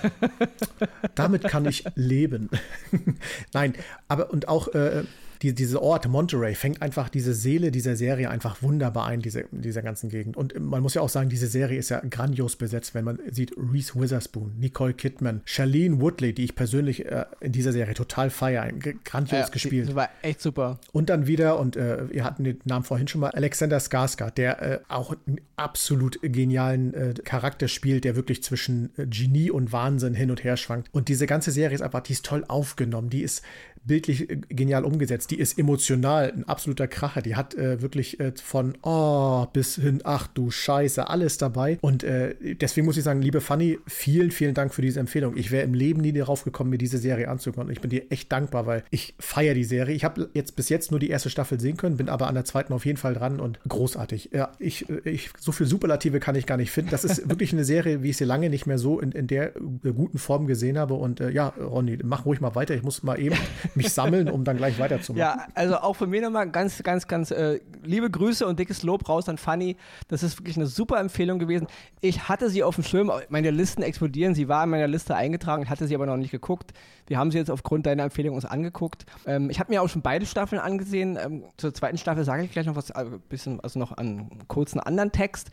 [1.17, 2.49] Damit kann ich leben.
[3.53, 3.75] Nein,
[4.07, 5.03] aber und auch äh,
[5.43, 9.83] die, diese Ort Monterey fängt einfach diese Seele dieser Serie einfach wunderbar ein, diese, dieser
[9.83, 10.37] ganzen Gegend.
[10.37, 13.53] Und man muss ja auch sagen, diese Serie ist ja grandios besetzt, wenn man sieht
[13.57, 18.71] Reese Witherspoon, Nicole Kidman, Charlene Woodley, die ich persönlich äh, in dieser Serie total feiere,
[19.05, 19.89] grandios Ja, gespielt.
[19.89, 20.79] Das war echt super.
[20.93, 24.63] Und dann wieder, und äh, wir hatten den Namen vorhin schon mal, Alexander Skarsgård, der
[24.63, 30.15] äh, auch einen absolut genialen äh, Charakter spielt, der wirklich zwischen äh, Genie und Wahnsinn
[30.15, 30.89] hin und her schwankt.
[30.93, 33.43] Und diese ganze Serie ist einfach, die ist toll aufgenommen, die ist
[33.85, 38.33] bildlich äh, genial umgesetzt, die ist emotional, ein absoluter Kracher, die hat äh, wirklich äh,
[38.37, 41.79] von oh bis hin, ach du Scheiße, alles dabei.
[41.81, 45.39] Und äh, deswegen muss ich sagen, liebe Fanny, vielen, vielen Dank für diese Empfehlung.
[45.39, 47.69] Ich wäre im Leben nie darauf gekommen, mir diese Serie anzugucken.
[47.69, 49.95] Und ich bin dir echt dankbar, weil ich feiere die Serie.
[49.95, 52.45] Ich habe jetzt bis jetzt nur die erste Staffel sehen können, bin aber an der
[52.45, 54.31] zweiten auf jeden Fall dran und großartig.
[54.35, 56.91] Ja, ich, äh, ich so viel Superlative kann ich gar nicht finden.
[56.91, 59.57] Das ist wirklich eine Serie, wie ich sie lange nicht mehr so in, in der
[59.57, 60.93] äh, guten Form gesehen habe.
[60.93, 62.75] Und äh, ja, Ronny, mach ruhig mal weiter.
[62.75, 63.37] Ich muss mal eben
[63.75, 65.22] mich sammeln, um dann gleich weiterzumachen.
[65.23, 69.09] Ja, also auch von mir nochmal ganz, ganz, ganz äh, liebe Grüße und dickes Lob
[69.09, 69.77] raus an Fanny.
[70.09, 71.67] Das ist wirklich eine super Empfehlung gewesen.
[72.01, 74.35] Ich hatte sie auf dem Schirm, meine Listen explodieren.
[74.35, 76.73] Sie war in meiner Liste eingetragen, hatte sie aber noch nicht geguckt.
[77.07, 79.07] Wir haben sie jetzt aufgrund deiner Empfehlung uns angeguckt.
[79.27, 81.19] Ähm, ich habe mir auch schon beide Staffeln angesehen.
[81.23, 84.81] Ähm, zur zweiten Staffel sage ich gleich noch was, äh, bisschen, also noch an kurzen
[84.81, 85.51] anderen Text.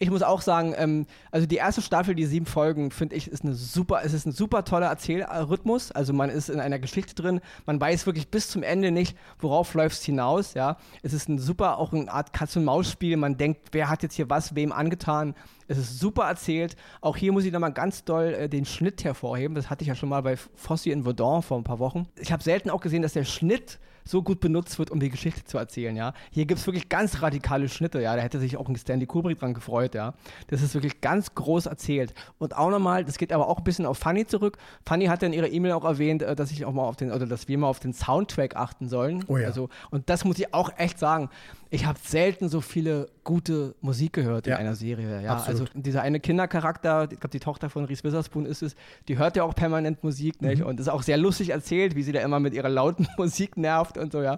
[0.00, 3.44] Ich muss auch sagen, ähm, also die erste Staffel, die sieben Folgen, finde ich, ist
[3.44, 5.90] eine super, es ist ein super toller Erzählrhythmus.
[5.90, 9.74] Also man ist in einer Geschichte drin, man weiß wirklich bis zum Ende nicht, worauf
[9.74, 10.76] läuft es hinaus, ja.
[11.02, 13.16] Es ist ein super, auch eine Art Katz-und-Maus-Spiel.
[13.16, 15.34] Man denkt, wer hat jetzt hier was, wem angetan.
[15.66, 16.76] Es ist super erzählt.
[17.00, 19.54] Auch hier muss ich nochmal ganz doll äh, den Schnitt hervorheben.
[19.54, 22.06] Das hatte ich ja schon mal bei Fossi in Verdun vor ein paar Wochen.
[22.16, 25.44] Ich habe selten auch gesehen, dass der Schnitt so gut benutzt wird, um die Geschichte
[25.44, 26.12] zu erzählen, ja.
[26.30, 28.16] Hier gibt es wirklich ganz radikale Schnitte, ja.
[28.16, 30.14] Da hätte sich auch ein Stanley Kubrick dran gefreut, ja.
[30.48, 32.14] Das ist wirklich ganz groß erzählt.
[32.38, 34.58] Und auch nochmal, das geht aber auch ein bisschen auf Fanny zurück.
[34.84, 37.12] Fanny hat ja in ihrer E-Mail auch erwähnt, äh, dass ich auch mal auf den,
[37.12, 39.24] oder dass wir mal auf den Soundtrack achten sollen.
[39.28, 39.46] Oh ja.
[39.46, 41.30] Also, und das muss ich auch echt sagen.
[41.70, 45.22] Ich habe selten so viele gute Musik gehört in Ja, einer Serie.
[45.22, 45.60] Ja, absolut.
[45.60, 48.74] also dieser eine Kindercharakter, ich glaube die Tochter von Reese Witherspoon ist es,
[49.06, 50.62] die hört ja auch permanent Musik, nicht?
[50.62, 53.98] Und ist auch sehr lustig erzählt, wie sie da immer mit ihrer lauten Musik nervt
[53.98, 54.34] und so, ja.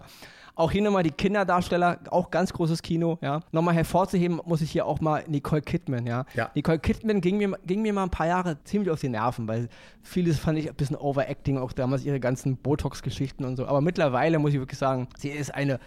[0.56, 3.40] Auch hier nochmal die Kinderdarsteller, auch ganz großes Kino, ja.
[3.52, 6.26] Nochmal hervorzuheben muss ich hier auch mal Nicole Kidman, ja.
[6.34, 6.50] Ja.
[6.56, 9.68] Nicole Kidman ging mir, ging mir mal ein paar Jahre ziemlich auf die Nerven, weil
[10.02, 13.66] vieles fand ich ein bisschen Overacting, auch damals ihre ganzen Botox-Geschichten und so.
[13.66, 15.78] Aber mittlerweile muss ich wirklich sagen, sie ist eine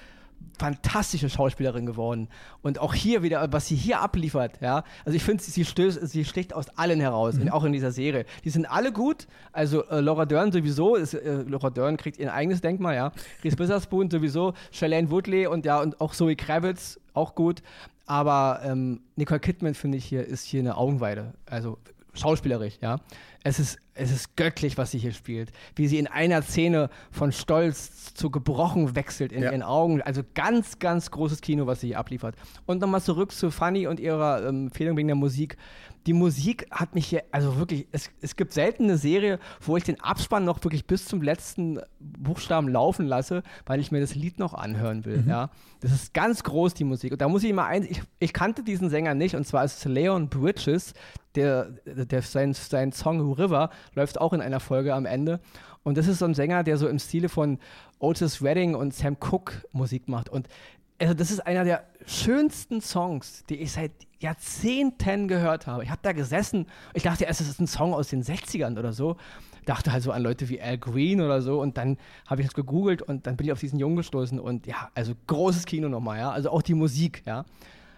[0.58, 2.28] fantastische Schauspielerin geworden.
[2.62, 4.84] Und auch hier wieder, was sie hier abliefert, ja.
[5.06, 8.26] Also ich finde, sie, stößt, sie sticht aus allen heraus, in, auch in dieser Serie.
[8.44, 9.28] Die sind alle gut.
[9.52, 13.12] Also äh, Laura Dern sowieso, ist, äh, Laura Dern kriegt ihr eigenes Denkmal, ja.
[13.44, 17.62] Reese Witherspoon sowieso, Charlene Woodley und ja, und auch Zoe Kravitz, auch gut.
[18.06, 21.34] Aber ähm, Nicole Kidman, finde ich, hier ist hier eine Augenweide.
[21.46, 21.78] Also
[22.14, 23.00] schauspielerisch, ja.
[23.46, 25.52] Es ist, es ist göttlich, was sie hier spielt.
[25.76, 29.52] Wie sie in einer Szene von Stolz zu gebrochen wechselt in Ja.
[29.52, 30.02] ihren Augen.
[30.02, 32.36] Also ganz, ganz großes Kino, was sie hier abliefert.
[32.66, 35.58] Und nochmal zurück zu Fanny und ihrer ähm, Empfehlung wegen der Musik.
[36.08, 39.84] Die Musik hat mich hier, also wirklich, es, es gibt selten eine Serie, wo ich
[39.86, 44.38] den Abspann noch wirklich bis zum letzten Buchstaben laufen lasse, weil ich mir das Lied
[44.38, 45.24] noch anhören will.
[45.28, 45.50] Ja.
[45.80, 47.14] Das ist ganz groß, die Musik.
[47.14, 49.78] Und da muss ich mal eins, ich, ich kannte diesen Sänger nicht, und zwar ist
[49.78, 50.94] es Leon Bridges,
[51.36, 55.40] der, der sein, sein Song River läuft auch in einer Folge am Ende.
[55.84, 57.60] Und das ist so ein Sänger, der so im Stile von
[58.00, 60.30] Otis Redding und Sam Cooke Musik macht.
[60.30, 60.48] Und
[61.00, 65.84] also das ist einer der schönsten Songs, die ich seit Jahrzehnten gehört habe.
[65.84, 68.94] Ich habe da gesessen, ich dachte erst, es ist ein Song aus den 60ern oder
[68.94, 69.18] so.
[69.66, 72.54] Dachte halt so an Leute wie Al Green oder so und dann habe ich das
[72.54, 76.20] gegoogelt und dann bin ich auf diesen Jungen gestoßen und ja, also großes Kino nochmal,
[76.20, 76.32] ja.
[76.32, 77.46] Also auch die Musik, ja.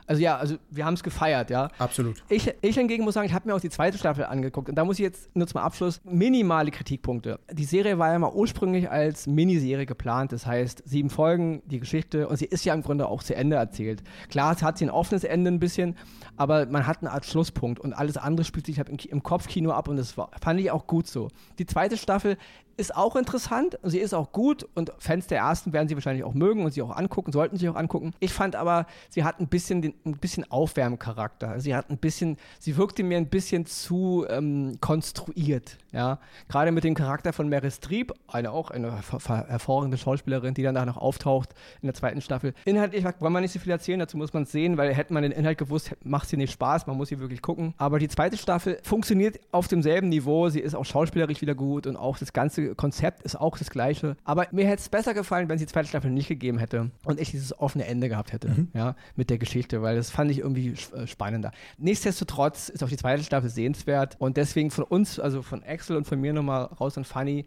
[0.08, 1.70] Also ja, also wir haben es gefeiert, ja.
[1.80, 2.24] Absolut.
[2.30, 4.86] Ich, ich hingegen muss sagen, ich habe mir auch die zweite Staffel angeguckt und da
[4.86, 7.40] muss ich jetzt nur zum Abschluss minimale Kritikpunkte.
[7.52, 12.28] Die Serie war ja mal ursprünglich als Miniserie geplant, das heißt sieben Folgen, die Geschichte
[12.28, 14.04] und sie ist ja im Grunde auch zu Ende erzählt.
[14.30, 15.96] Klar, es hat sie ein offenes Ende ein bisschen,
[16.38, 19.72] aber man hat eine Art Schlusspunkt und alles andere spielt sich halt im, im Kopfkino
[19.72, 21.30] ab und das war, fand ich auch gut so.
[21.58, 22.38] Die zweite Staffel
[22.78, 26.34] ist auch interessant, sie ist auch gut und Fans der ersten werden sie wahrscheinlich auch
[26.34, 28.14] mögen und sie auch angucken, sollten sie auch angucken.
[28.20, 31.60] Ich fand aber, sie hat ein bisschen den, ein bisschen Aufwärmcharakter.
[31.60, 36.20] Sie hat ein bisschen, sie wirkte mir ein bisschen zu ähm, konstruiert, ja.
[36.50, 40.98] Gerade mit dem Charakter von Meryl Streep, eine auch eine hervorragende Schauspielerin, die dann noch
[40.98, 41.50] auftaucht
[41.82, 42.54] in der zweiten Staffel.
[42.66, 45.24] Inhaltlich wollen wir nicht so viel erzählen, dazu muss man es sehen, weil hätte man
[45.24, 47.74] den Inhalt gewusst, macht sie nicht Spaß, man muss sie wirklich gucken.
[47.78, 51.96] Aber die zweite Staffel funktioniert auf demselben Niveau, sie ist auch schauspielerisch wieder gut und
[51.96, 54.18] auch das ganze Konzept ist auch das gleiche.
[54.26, 57.20] Aber mir hätte es besser gefallen, wenn es die zweite Staffel nicht gegeben hätte und
[57.20, 58.68] ich dieses offene Ende gehabt hätte, mhm.
[58.74, 61.52] ja, mit der Geschichte, weil das fand ich irgendwie äh, spannender.
[61.78, 66.08] Nichtsdestotrotz ist auch die zweite Staffel sehenswert und deswegen von uns, also von Axel und
[66.08, 67.46] von mir nochmal raus an Funny,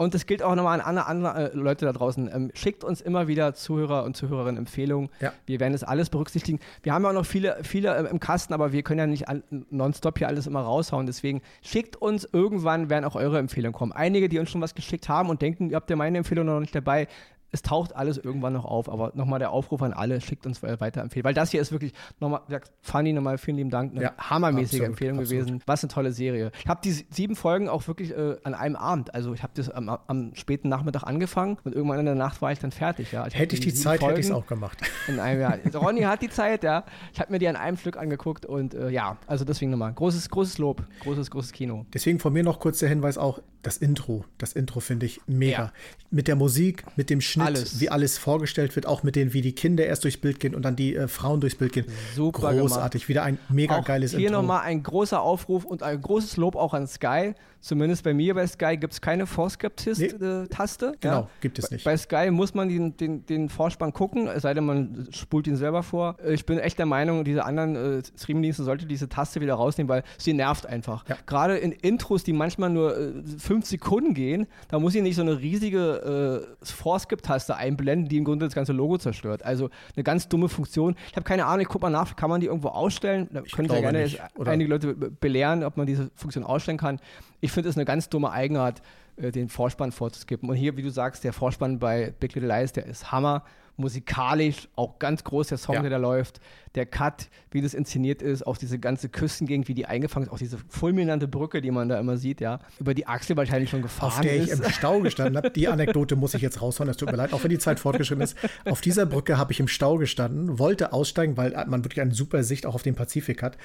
[0.00, 2.30] und das gilt auch nochmal an alle anderen äh, Leute da draußen.
[2.34, 5.10] Ähm, schickt uns immer wieder Zuhörer und Zuhörerinnen Empfehlungen.
[5.20, 5.34] Ja.
[5.44, 6.58] Wir werden das alles berücksichtigen.
[6.82, 9.26] Wir haben ja auch noch viele, viele äh, im Kasten, aber wir können ja nicht
[9.68, 11.04] nonstop hier alles immer raushauen.
[11.04, 13.92] Deswegen schickt uns irgendwann, werden auch eure Empfehlungen kommen.
[13.92, 16.60] Einige, die uns schon was geschickt haben und denken, ihr habt ja meine Empfehlung noch
[16.60, 17.06] nicht dabei,
[17.52, 21.24] es taucht alles irgendwann noch auf, aber nochmal der Aufruf an alle, schickt uns weiterempfehlen,
[21.24, 22.40] weil das hier ist wirklich nochmal,
[22.80, 25.44] Fanny, nochmal vielen lieben Dank, eine ja, hammermäßige absolut, Empfehlung absolut.
[25.46, 25.62] gewesen.
[25.66, 26.52] Was eine tolle Serie.
[26.60, 29.70] Ich habe die sieben Folgen auch wirklich äh, an einem Abend, also ich habe das
[29.70, 33.12] am, am, späten Nachmittag angefangen und irgendwann in der Nacht war ich dann fertig.
[33.12, 33.26] Ja.
[33.26, 34.78] Ich hätte ich die, die Zeit, Folgen hätte ich es auch gemacht.
[35.08, 35.58] In einem Jahr.
[35.74, 36.84] Ronny hat die Zeit, ja.
[37.12, 40.28] Ich habe mir die an einem Stück angeguckt und äh, ja, also deswegen nochmal, großes,
[40.30, 41.86] großes Lob, großes, großes Kino.
[41.92, 45.58] Deswegen von mir noch kurz der Hinweis auch, das Intro, das Intro finde ich mega.
[45.58, 45.72] Ja.
[46.10, 47.80] Mit der Musik, mit dem Schnitt, alles.
[47.80, 50.62] wie alles vorgestellt wird, auch mit denen, wie die Kinder erst durchs Bild gehen und
[50.62, 51.86] dann die äh, Frauen durchs Bild gehen.
[52.14, 53.08] Super Großartig, gemacht.
[53.08, 54.30] wieder ein mega auch geiles hier Intro.
[54.30, 57.34] Hier nochmal ein großer Aufruf und ein großes Lob auch an Sky.
[57.60, 60.86] Zumindest bei mir bei Sky gibt es keine Vorskeptist-Taste.
[60.86, 60.92] Nee.
[60.92, 61.28] Äh, genau, ja.
[61.42, 61.84] gibt es nicht.
[61.84, 65.56] Bei Sky muss man den, den, den Vorspann gucken, es sei denn, man spult ihn
[65.56, 66.16] selber vor.
[66.24, 69.90] Äh, ich bin echt der Meinung, diese anderen äh, Streamingdienste sollte diese Taste wieder rausnehmen,
[69.90, 71.06] weil sie nervt einfach.
[71.06, 71.18] Ja.
[71.26, 73.12] Gerade in Intros, die manchmal nur äh,
[73.50, 78.22] fünf Sekunden gehen, da muss ich nicht so eine riesige äh, Vorskip-Taste einblenden, die im
[78.22, 79.44] Grunde das ganze Logo zerstört.
[79.44, 80.94] Also eine ganz dumme Funktion.
[81.08, 83.28] Ich habe keine Ahnung, ich guck mal nach, kann man die irgendwo ausstellen?
[83.32, 84.08] Da können ja gerne
[84.44, 87.00] einige Leute belehren, ob man diese Funktion ausstellen kann.
[87.40, 88.82] Ich finde es eine ganz dumme Eigenart,
[89.16, 90.48] äh, den Vorspann vorzuskippen.
[90.48, 93.42] Und hier, wie du sagst, der Vorspann bei Big Little Lies, der ist Hammer
[93.80, 95.80] musikalisch auch ganz groß, der Song, ja.
[95.82, 96.40] der da läuft,
[96.74, 100.38] der Cut, wie das inszeniert ist, auch diese ganze Küstengegend, wie die eingefangen ist, auch
[100.38, 104.10] diese fulminante Brücke, die man da immer sieht, ja, über die Achse wahrscheinlich schon gefahren
[104.12, 104.52] Auf der ist.
[104.52, 107.32] ich im Stau gestanden habe, die Anekdote muss ich jetzt raushauen, es tut mir leid,
[107.32, 108.36] auch wenn die Zeit fortgeschritten ist.
[108.66, 112.44] Auf dieser Brücke habe ich im Stau gestanden, wollte aussteigen, weil man wirklich eine super
[112.44, 113.56] Sicht auch auf den Pazifik hat.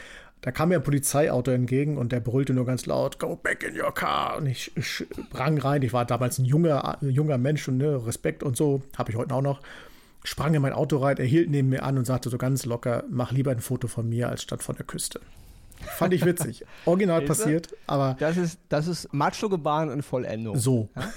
[0.41, 3.80] Da kam mir ein Polizeiauto entgegen und der brüllte nur ganz laut, go back in
[3.80, 4.38] your car.
[4.38, 8.58] Und ich sprang rein, ich war damals ein junger, junger Mensch und ne, Respekt und
[8.58, 9.62] so, habe ich heute auch noch
[10.26, 13.04] sprang in mein Auto rein, er hielt neben mir an und sagte so ganz locker,
[13.10, 15.22] mach lieber ein Foto von mir als statt von der Küste.
[15.82, 16.66] Fand ich witzig.
[16.86, 18.16] Original passiert, aber.
[18.20, 20.58] Das ist, das ist Macho-Gebaren in Vollendung.
[20.58, 20.90] So.
[20.96, 21.10] Ja?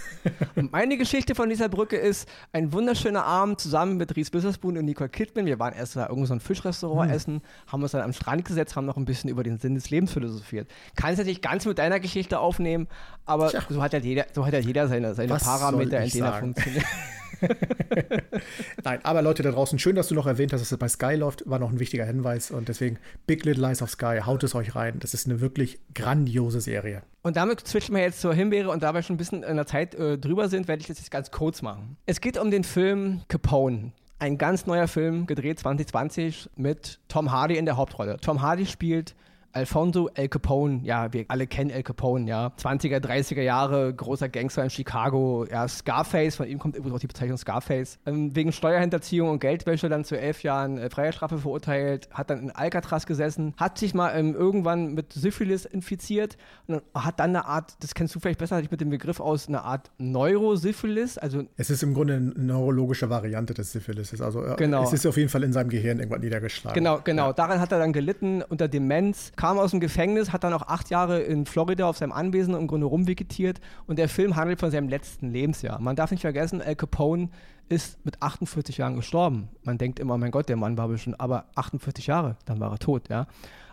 [0.56, 4.84] Und meine Geschichte von dieser Brücke ist ein wunderschöner Abend zusammen mit Reese Witherspoon und
[4.84, 5.46] Nicole Kidman.
[5.46, 7.16] Wir waren erst da irgendwo so ein Fischrestaurant hm.
[7.16, 9.90] essen, haben uns dann am Strand gesetzt, haben noch ein bisschen über den Sinn des
[9.90, 10.68] Lebens philosophiert.
[10.96, 12.88] Kannst natürlich ganz mit deiner Geschichte aufnehmen,
[13.24, 16.40] aber so hat ja jeder, so hat ja jeder seine, seine Parameter, in denen er
[16.40, 16.84] funktioniert.
[18.84, 21.14] Nein, aber Leute da draußen, schön, dass du noch erwähnt hast, dass es bei Sky
[21.14, 24.54] läuft, war noch ein wichtiger Hinweis und deswegen Big Little Lies of Sky, haut es
[24.54, 24.98] euch rein.
[25.00, 27.02] Das ist eine wirklich grandiose Serie.
[27.22, 29.66] Und damit switchen wir jetzt zur Himbeere und da wir schon ein bisschen in der
[29.66, 31.96] Zeit äh, drüber sind, werde ich das jetzt ganz kurz machen.
[32.06, 33.92] Es geht um den Film Capone.
[34.20, 38.16] Ein ganz neuer Film, gedreht 2020 mit Tom Hardy in der Hauptrolle.
[38.20, 39.14] Tom Hardy spielt
[39.52, 42.52] Alfonso El Capone, ja, wir alle kennen El Capone, ja.
[42.58, 47.06] 20er, 30er Jahre, großer Gangster in Chicago, ja, Scarface, von ihm kommt übrigens auch die
[47.06, 47.98] Bezeichnung Scarface.
[48.06, 52.50] Ähm, wegen Steuerhinterziehung und Geldwäsche dann zu elf Jahren äh, Freiheitsstrafe verurteilt, hat dann in
[52.50, 57.74] Alcatraz gesessen, hat sich mal ähm, irgendwann mit Syphilis infiziert und hat dann eine Art,
[57.80, 61.44] das kennst du vielleicht besser, hatte ich mit dem Begriff aus, eine Art Neurosyphilis, also.
[61.56, 64.84] Es ist im Grunde eine neurologische Variante des Syphilis, also äh, genau.
[64.84, 66.74] es ist auf jeden Fall in seinem Gehirn irgendwann niedergeschlagen.
[66.74, 67.32] Genau, genau, ja.
[67.32, 70.90] daran hat er dann gelitten unter Demenz kam aus dem Gefängnis, hat dann auch acht
[70.90, 74.88] Jahre in Florida auf seinem Anwesen im Grunde rumvegetiert und der Film handelt von seinem
[74.88, 75.80] letzten Lebensjahr.
[75.80, 77.30] Man darf nicht vergessen, Al Capone
[77.68, 79.48] ist mit 48 Jahren gestorben.
[79.62, 82.78] Man denkt immer, mein Gott, der Mann war bestimmt, aber 48 Jahre, dann war er
[82.78, 83.28] tot, ja.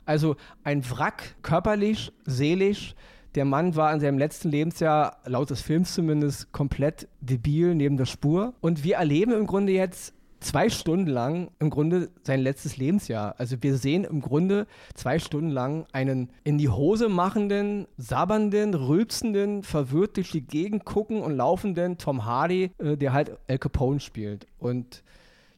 [0.06, 2.94] Also ein Wrack, körperlich, seelisch.
[3.34, 8.06] Der Mann war in seinem letzten Lebensjahr, laut des Films zumindest, komplett debil neben der
[8.06, 8.54] Spur.
[8.62, 10.14] Und wir erleben im Grunde jetzt
[10.46, 13.36] zwei Stunden lang im Grunde sein letztes Lebensjahr.
[13.38, 19.64] Also wir sehen im Grunde zwei Stunden lang einen in die Hose machenden, sabbernden, rülpsenden,
[19.64, 24.46] verwirrt durch die Gegend gucken und laufenden Tom Hardy, äh, der halt Al Capone spielt.
[24.60, 25.04] Und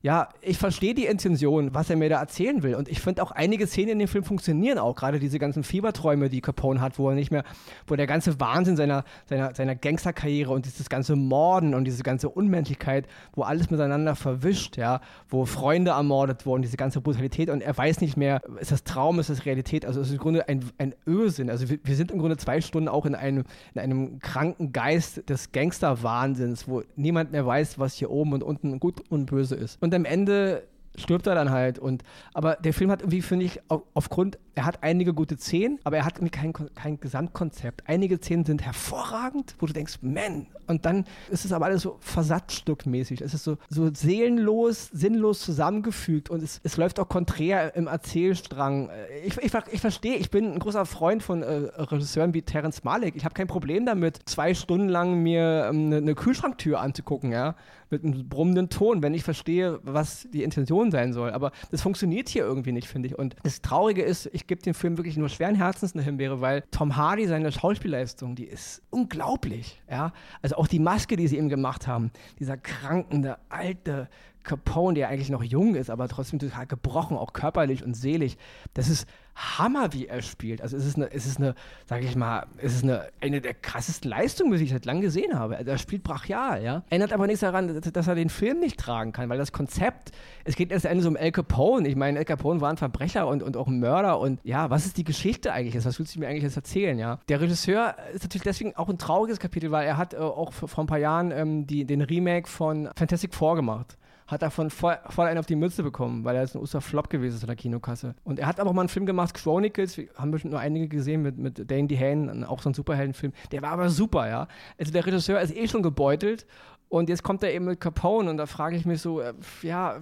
[0.01, 2.75] ja, ich verstehe die Intention, was er mir da erzählen will.
[2.75, 4.95] Und ich finde auch einige Szenen in dem Film funktionieren auch.
[4.95, 7.43] Gerade diese ganzen Fieberträume, die Capone hat, wo er nicht mehr,
[7.87, 12.29] wo der ganze Wahnsinn seiner, seiner, seiner Gangsterkarriere und dieses ganze Morden und diese ganze
[12.29, 17.75] Unmenschlichkeit, wo alles miteinander verwischt, ja, wo Freunde ermordet wurden, diese ganze Brutalität und er
[17.75, 19.83] weiß nicht mehr, ist das Traum, ist das Realität?
[19.83, 21.49] Also es ist im Grunde ein, ein Irrsinn.
[21.49, 25.27] Also wir, wir sind im Grunde zwei Stunden auch in einem, in einem kranken Geist
[25.27, 29.81] des Gangsterwahnsinns, wo niemand mehr weiß, was hier oben und unten gut und böse ist.
[29.81, 30.63] Und am Ende
[30.97, 31.79] stirbt er dann halt.
[31.79, 33.61] Und, aber der Film hat irgendwie, finde ich,
[33.93, 37.83] aufgrund, er hat einige gute Szenen, aber er hat irgendwie kein, kein Gesamtkonzept.
[37.85, 41.97] Einige Szenen sind hervorragend, wo du denkst, man, und dann ist es aber alles so
[41.99, 43.21] versatzstückmäßig.
[43.21, 48.89] Es ist so, so seelenlos, sinnlos zusammengefügt und es, es läuft auch konträr im Erzählstrang.
[49.23, 53.15] Ich, ich, ich verstehe, ich bin ein großer Freund von äh, Regisseuren wie Terence Malick.
[53.15, 57.55] Ich habe kein Problem damit, zwei Stunden lang mir ähm, eine, eine Kühlschranktür anzugucken, ja
[57.89, 61.31] mit einem brummenden Ton, wenn ich verstehe, was die Intention sein soll.
[61.31, 63.17] Aber das funktioniert hier irgendwie nicht, finde ich.
[63.17, 66.63] Und das Traurige ist, ich gebe dem Film wirklich nur schweren Herzens eine Himbeere, weil
[66.71, 69.81] Tom Hardy, seine Schauspielleistung, die ist unglaublich.
[69.89, 70.13] Ja?
[70.41, 74.07] Also auch die Maske, die sie ihm gemacht haben, dieser krankende, alte,
[74.47, 78.37] Capone, der eigentlich noch jung ist, aber trotzdem total gebrochen, auch körperlich und seelisch.
[78.73, 80.61] Das ist Hammer, wie er spielt.
[80.61, 81.53] Also es ist eine, es ist eine,
[81.85, 85.37] sag ich mal, es ist eine, eine der krassesten Leistungen, die ich seit langem gesehen
[85.37, 85.57] habe.
[85.57, 86.83] Also er spielt brachial, ja.
[86.89, 90.11] Ändert aber nichts daran, dass er den Film nicht tragen kann, weil das Konzept,
[90.43, 91.87] es geht erst Ende um Al Capone.
[91.87, 94.87] Ich meine, Al Capone war ein Verbrecher und, und auch ein Mörder und ja, was
[94.87, 95.85] ist die Geschichte eigentlich?
[95.85, 97.19] Was willst du mir eigentlich jetzt erzählen, ja?
[97.29, 100.83] Der Regisseur ist natürlich deswegen auch ein trauriges Kapitel, weil er hat äh, auch vor
[100.83, 105.25] ein paar Jahren ähm, die, den Remake von Fantastic Four gemacht hat davon voll, voll
[105.25, 107.55] einen auf die Mütze bekommen, weil er ist ein Oster Flop gewesen ist in der
[107.55, 108.13] Kinokasse.
[108.25, 111.21] Und er hat aber mal einen Film gemacht, Chronicles, wir haben bestimmt nur einige gesehen
[111.21, 113.31] mit, mit Dane DeHaan, auch so ein Superheldenfilm.
[113.53, 114.49] Der war aber super, ja.
[114.77, 116.45] Also der Regisseur ist eh schon gebeutelt
[116.89, 119.97] und jetzt kommt er eben mit Capone und da frage ich mich so, äh, ja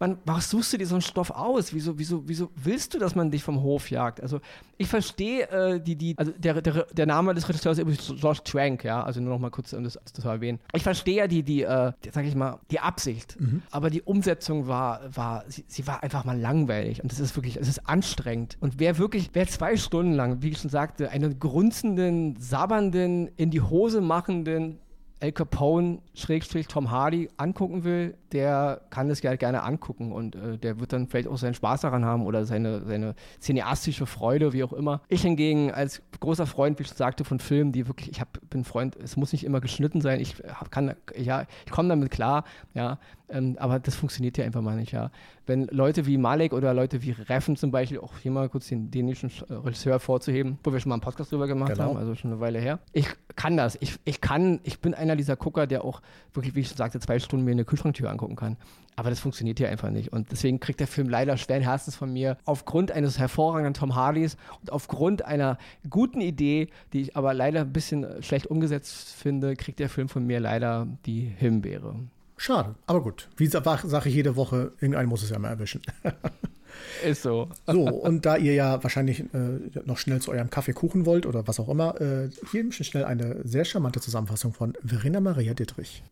[0.00, 1.74] man, was suchst du dir so einen Stoff aus?
[1.74, 4.22] Wieso, wieso, wieso willst du, dass man dich vom Hof jagt?
[4.22, 4.40] Also
[4.78, 8.42] ich verstehe äh, die, die, also der, der, der Name des Regisseurs ist übrigens Josh
[8.42, 10.58] Trank, ja, also nur noch mal kurz, um das, das zu erwähnen.
[10.72, 13.62] Ich verstehe ja die, die, äh, die, sag ich mal, die Absicht, mhm.
[13.70, 17.56] aber die Umsetzung war, war, sie, sie war einfach mal langweilig und das ist wirklich,
[17.56, 18.56] es ist anstrengend.
[18.60, 23.50] Und wer wirklich, wer zwei Stunden lang, wie ich schon sagte, einen grunzenden, sabbernden, in
[23.50, 24.78] die Hose machenden
[25.20, 30.56] Al Capone, Schrägstrich Tom Hardy angucken will, der kann das ja gerne angucken und äh,
[30.56, 34.64] der wird dann vielleicht auch seinen Spaß daran haben oder seine, seine cineastische Freude, wie
[34.64, 35.02] auch immer.
[35.08, 38.38] Ich hingegen als großer Freund, wie ich schon sagte, von Filmen, die wirklich, ich hab,
[38.48, 42.44] bin Freund, es muss nicht immer geschnitten sein, ich kann, ja, ich komme damit klar,
[42.72, 45.10] ja, ähm, aber das funktioniert ja einfach mal nicht, ja.
[45.46, 48.90] Wenn Leute wie Malek oder Leute wie Reffen zum Beispiel, auch hier mal kurz den
[48.90, 51.84] dänischen Regisseur vorzuheben, wo wir schon mal einen Podcast drüber gemacht genau.
[51.90, 52.78] haben, also schon eine Weile her.
[52.92, 53.76] Ich kann das.
[53.80, 56.02] Ich, ich kann, ich bin einer dieser Gucker, der auch
[56.34, 58.56] wirklich, wie ich schon sagte, zwei Stunden mir eine Kühlschranktür angucken kann.
[58.96, 60.12] Aber das funktioniert hier einfach nicht.
[60.12, 64.36] Und deswegen kriegt der Film leider schweren Herzens von mir aufgrund eines hervorragenden Tom Hardys
[64.60, 69.78] und aufgrund einer guten Idee, die ich aber leider ein bisschen schlecht umgesetzt finde, kriegt
[69.78, 71.94] der Film von mir leider die Himbeere.
[72.40, 73.28] Schade, aber gut.
[73.36, 75.82] Wie sage ich jede Woche, irgendeinen muss es ja mal erwischen.
[77.04, 77.50] Ist so.
[77.66, 81.46] So, und da ihr ja wahrscheinlich äh, noch schnell zu eurem Kaffee kuchen wollt oder
[81.46, 86.02] was auch immer, äh, hier schnell eine sehr charmante Zusammenfassung von Verena Maria Dittrich.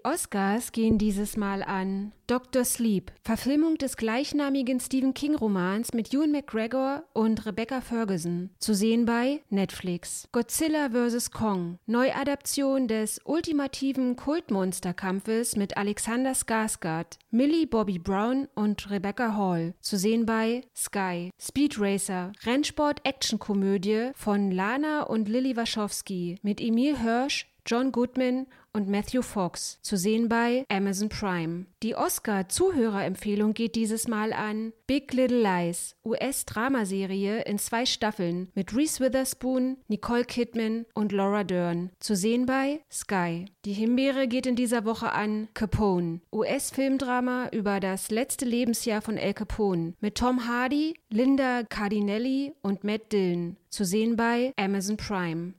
[0.00, 2.64] Die Oscars gehen dieses Mal an Dr.
[2.64, 9.42] Sleep, Verfilmung des gleichnamigen Stephen King-Romans mit Ewan McGregor und Rebecca Ferguson, zu sehen bei
[9.50, 10.26] Netflix.
[10.32, 11.32] Godzilla vs.
[11.32, 19.98] Kong, Neuadaption des ultimativen Kultmonsterkampfes mit Alexander Skarsgård, Millie Bobby Brown und Rebecca Hall, zu
[19.98, 21.30] sehen bei Sky.
[21.38, 29.22] Speed Racer, Rennsport-Action-Komödie von Lana und Lily Wachowski mit Emil Hirsch, John Goodman und Matthew
[29.22, 31.66] Fox, zu sehen bei Amazon Prime.
[31.82, 39.00] Die Oscar-Zuhörerempfehlung geht dieses Mal an Big Little Lies, US-Dramaserie in zwei Staffeln mit Reese
[39.00, 43.46] Witherspoon, Nicole Kidman und Laura Dern, zu sehen bei Sky.
[43.64, 49.34] Die Himbeere geht in dieser Woche an Capone, US-Filmdrama über das letzte Lebensjahr von El
[49.34, 55.54] Capone mit Tom Hardy, Linda Cardinelli und Matt Dillon, zu sehen bei Amazon Prime.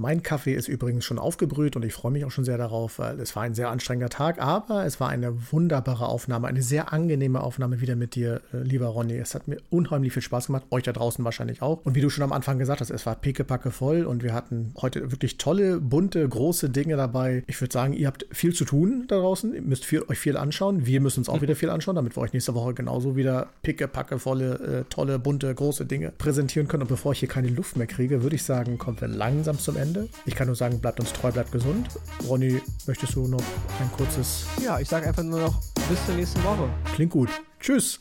[0.00, 3.20] Mein Kaffee ist übrigens schon aufgebrüht und ich freue mich auch schon sehr darauf, weil
[3.20, 7.42] es war ein sehr anstrengender Tag, aber es war eine wunderbare Aufnahme, eine sehr angenehme
[7.42, 9.18] Aufnahme wieder mit dir, äh, lieber Ronny.
[9.18, 11.84] Es hat mir unheimlich viel Spaß gemacht, euch da draußen wahrscheinlich auch.
[11.84, 14.72] Und wie du schon am Anfang gesagt hast, es war pickepacke voll und wir hatten
[14.80, 17.44] heute wirklich tolle, bunte, große Dinge dabei.
[17.46, 20.38] Ich würde sagen, ihr habt viel zu tun da draußen, ihr müsst viel, euch viel
[20.38, 20.86] anschauen.
[20.86, 24.18] Wir müssen uns auch wieder viel anschauen, damit wir euch nächste Woche genauso wieder pickepacke
[24.18, 26.84] volle, äh, tolle, bunte, große Dinge präsentieren können.
[26.84, 29.76] Und bevor ich hier keine Luft mehr kriege, würde ich sagen, kommen wir langsam zum
[29.76, 29.89] Ende.
[29.90, 30.08] Ende.
[30.24, 31.88] Ich kann nur sagen, bleibt uns treu, bleibt gesund.
[32.28, 33.42] Ronny, möchtest du noch
[33.80, 34.46] ein kurzes.
[34.64, 36.68] Ja, ich sage einfach nur noch bis zur nächsten Woche.
[36.94, 37.30] Klingt gut.
[37.58, 37.98] Tschüss.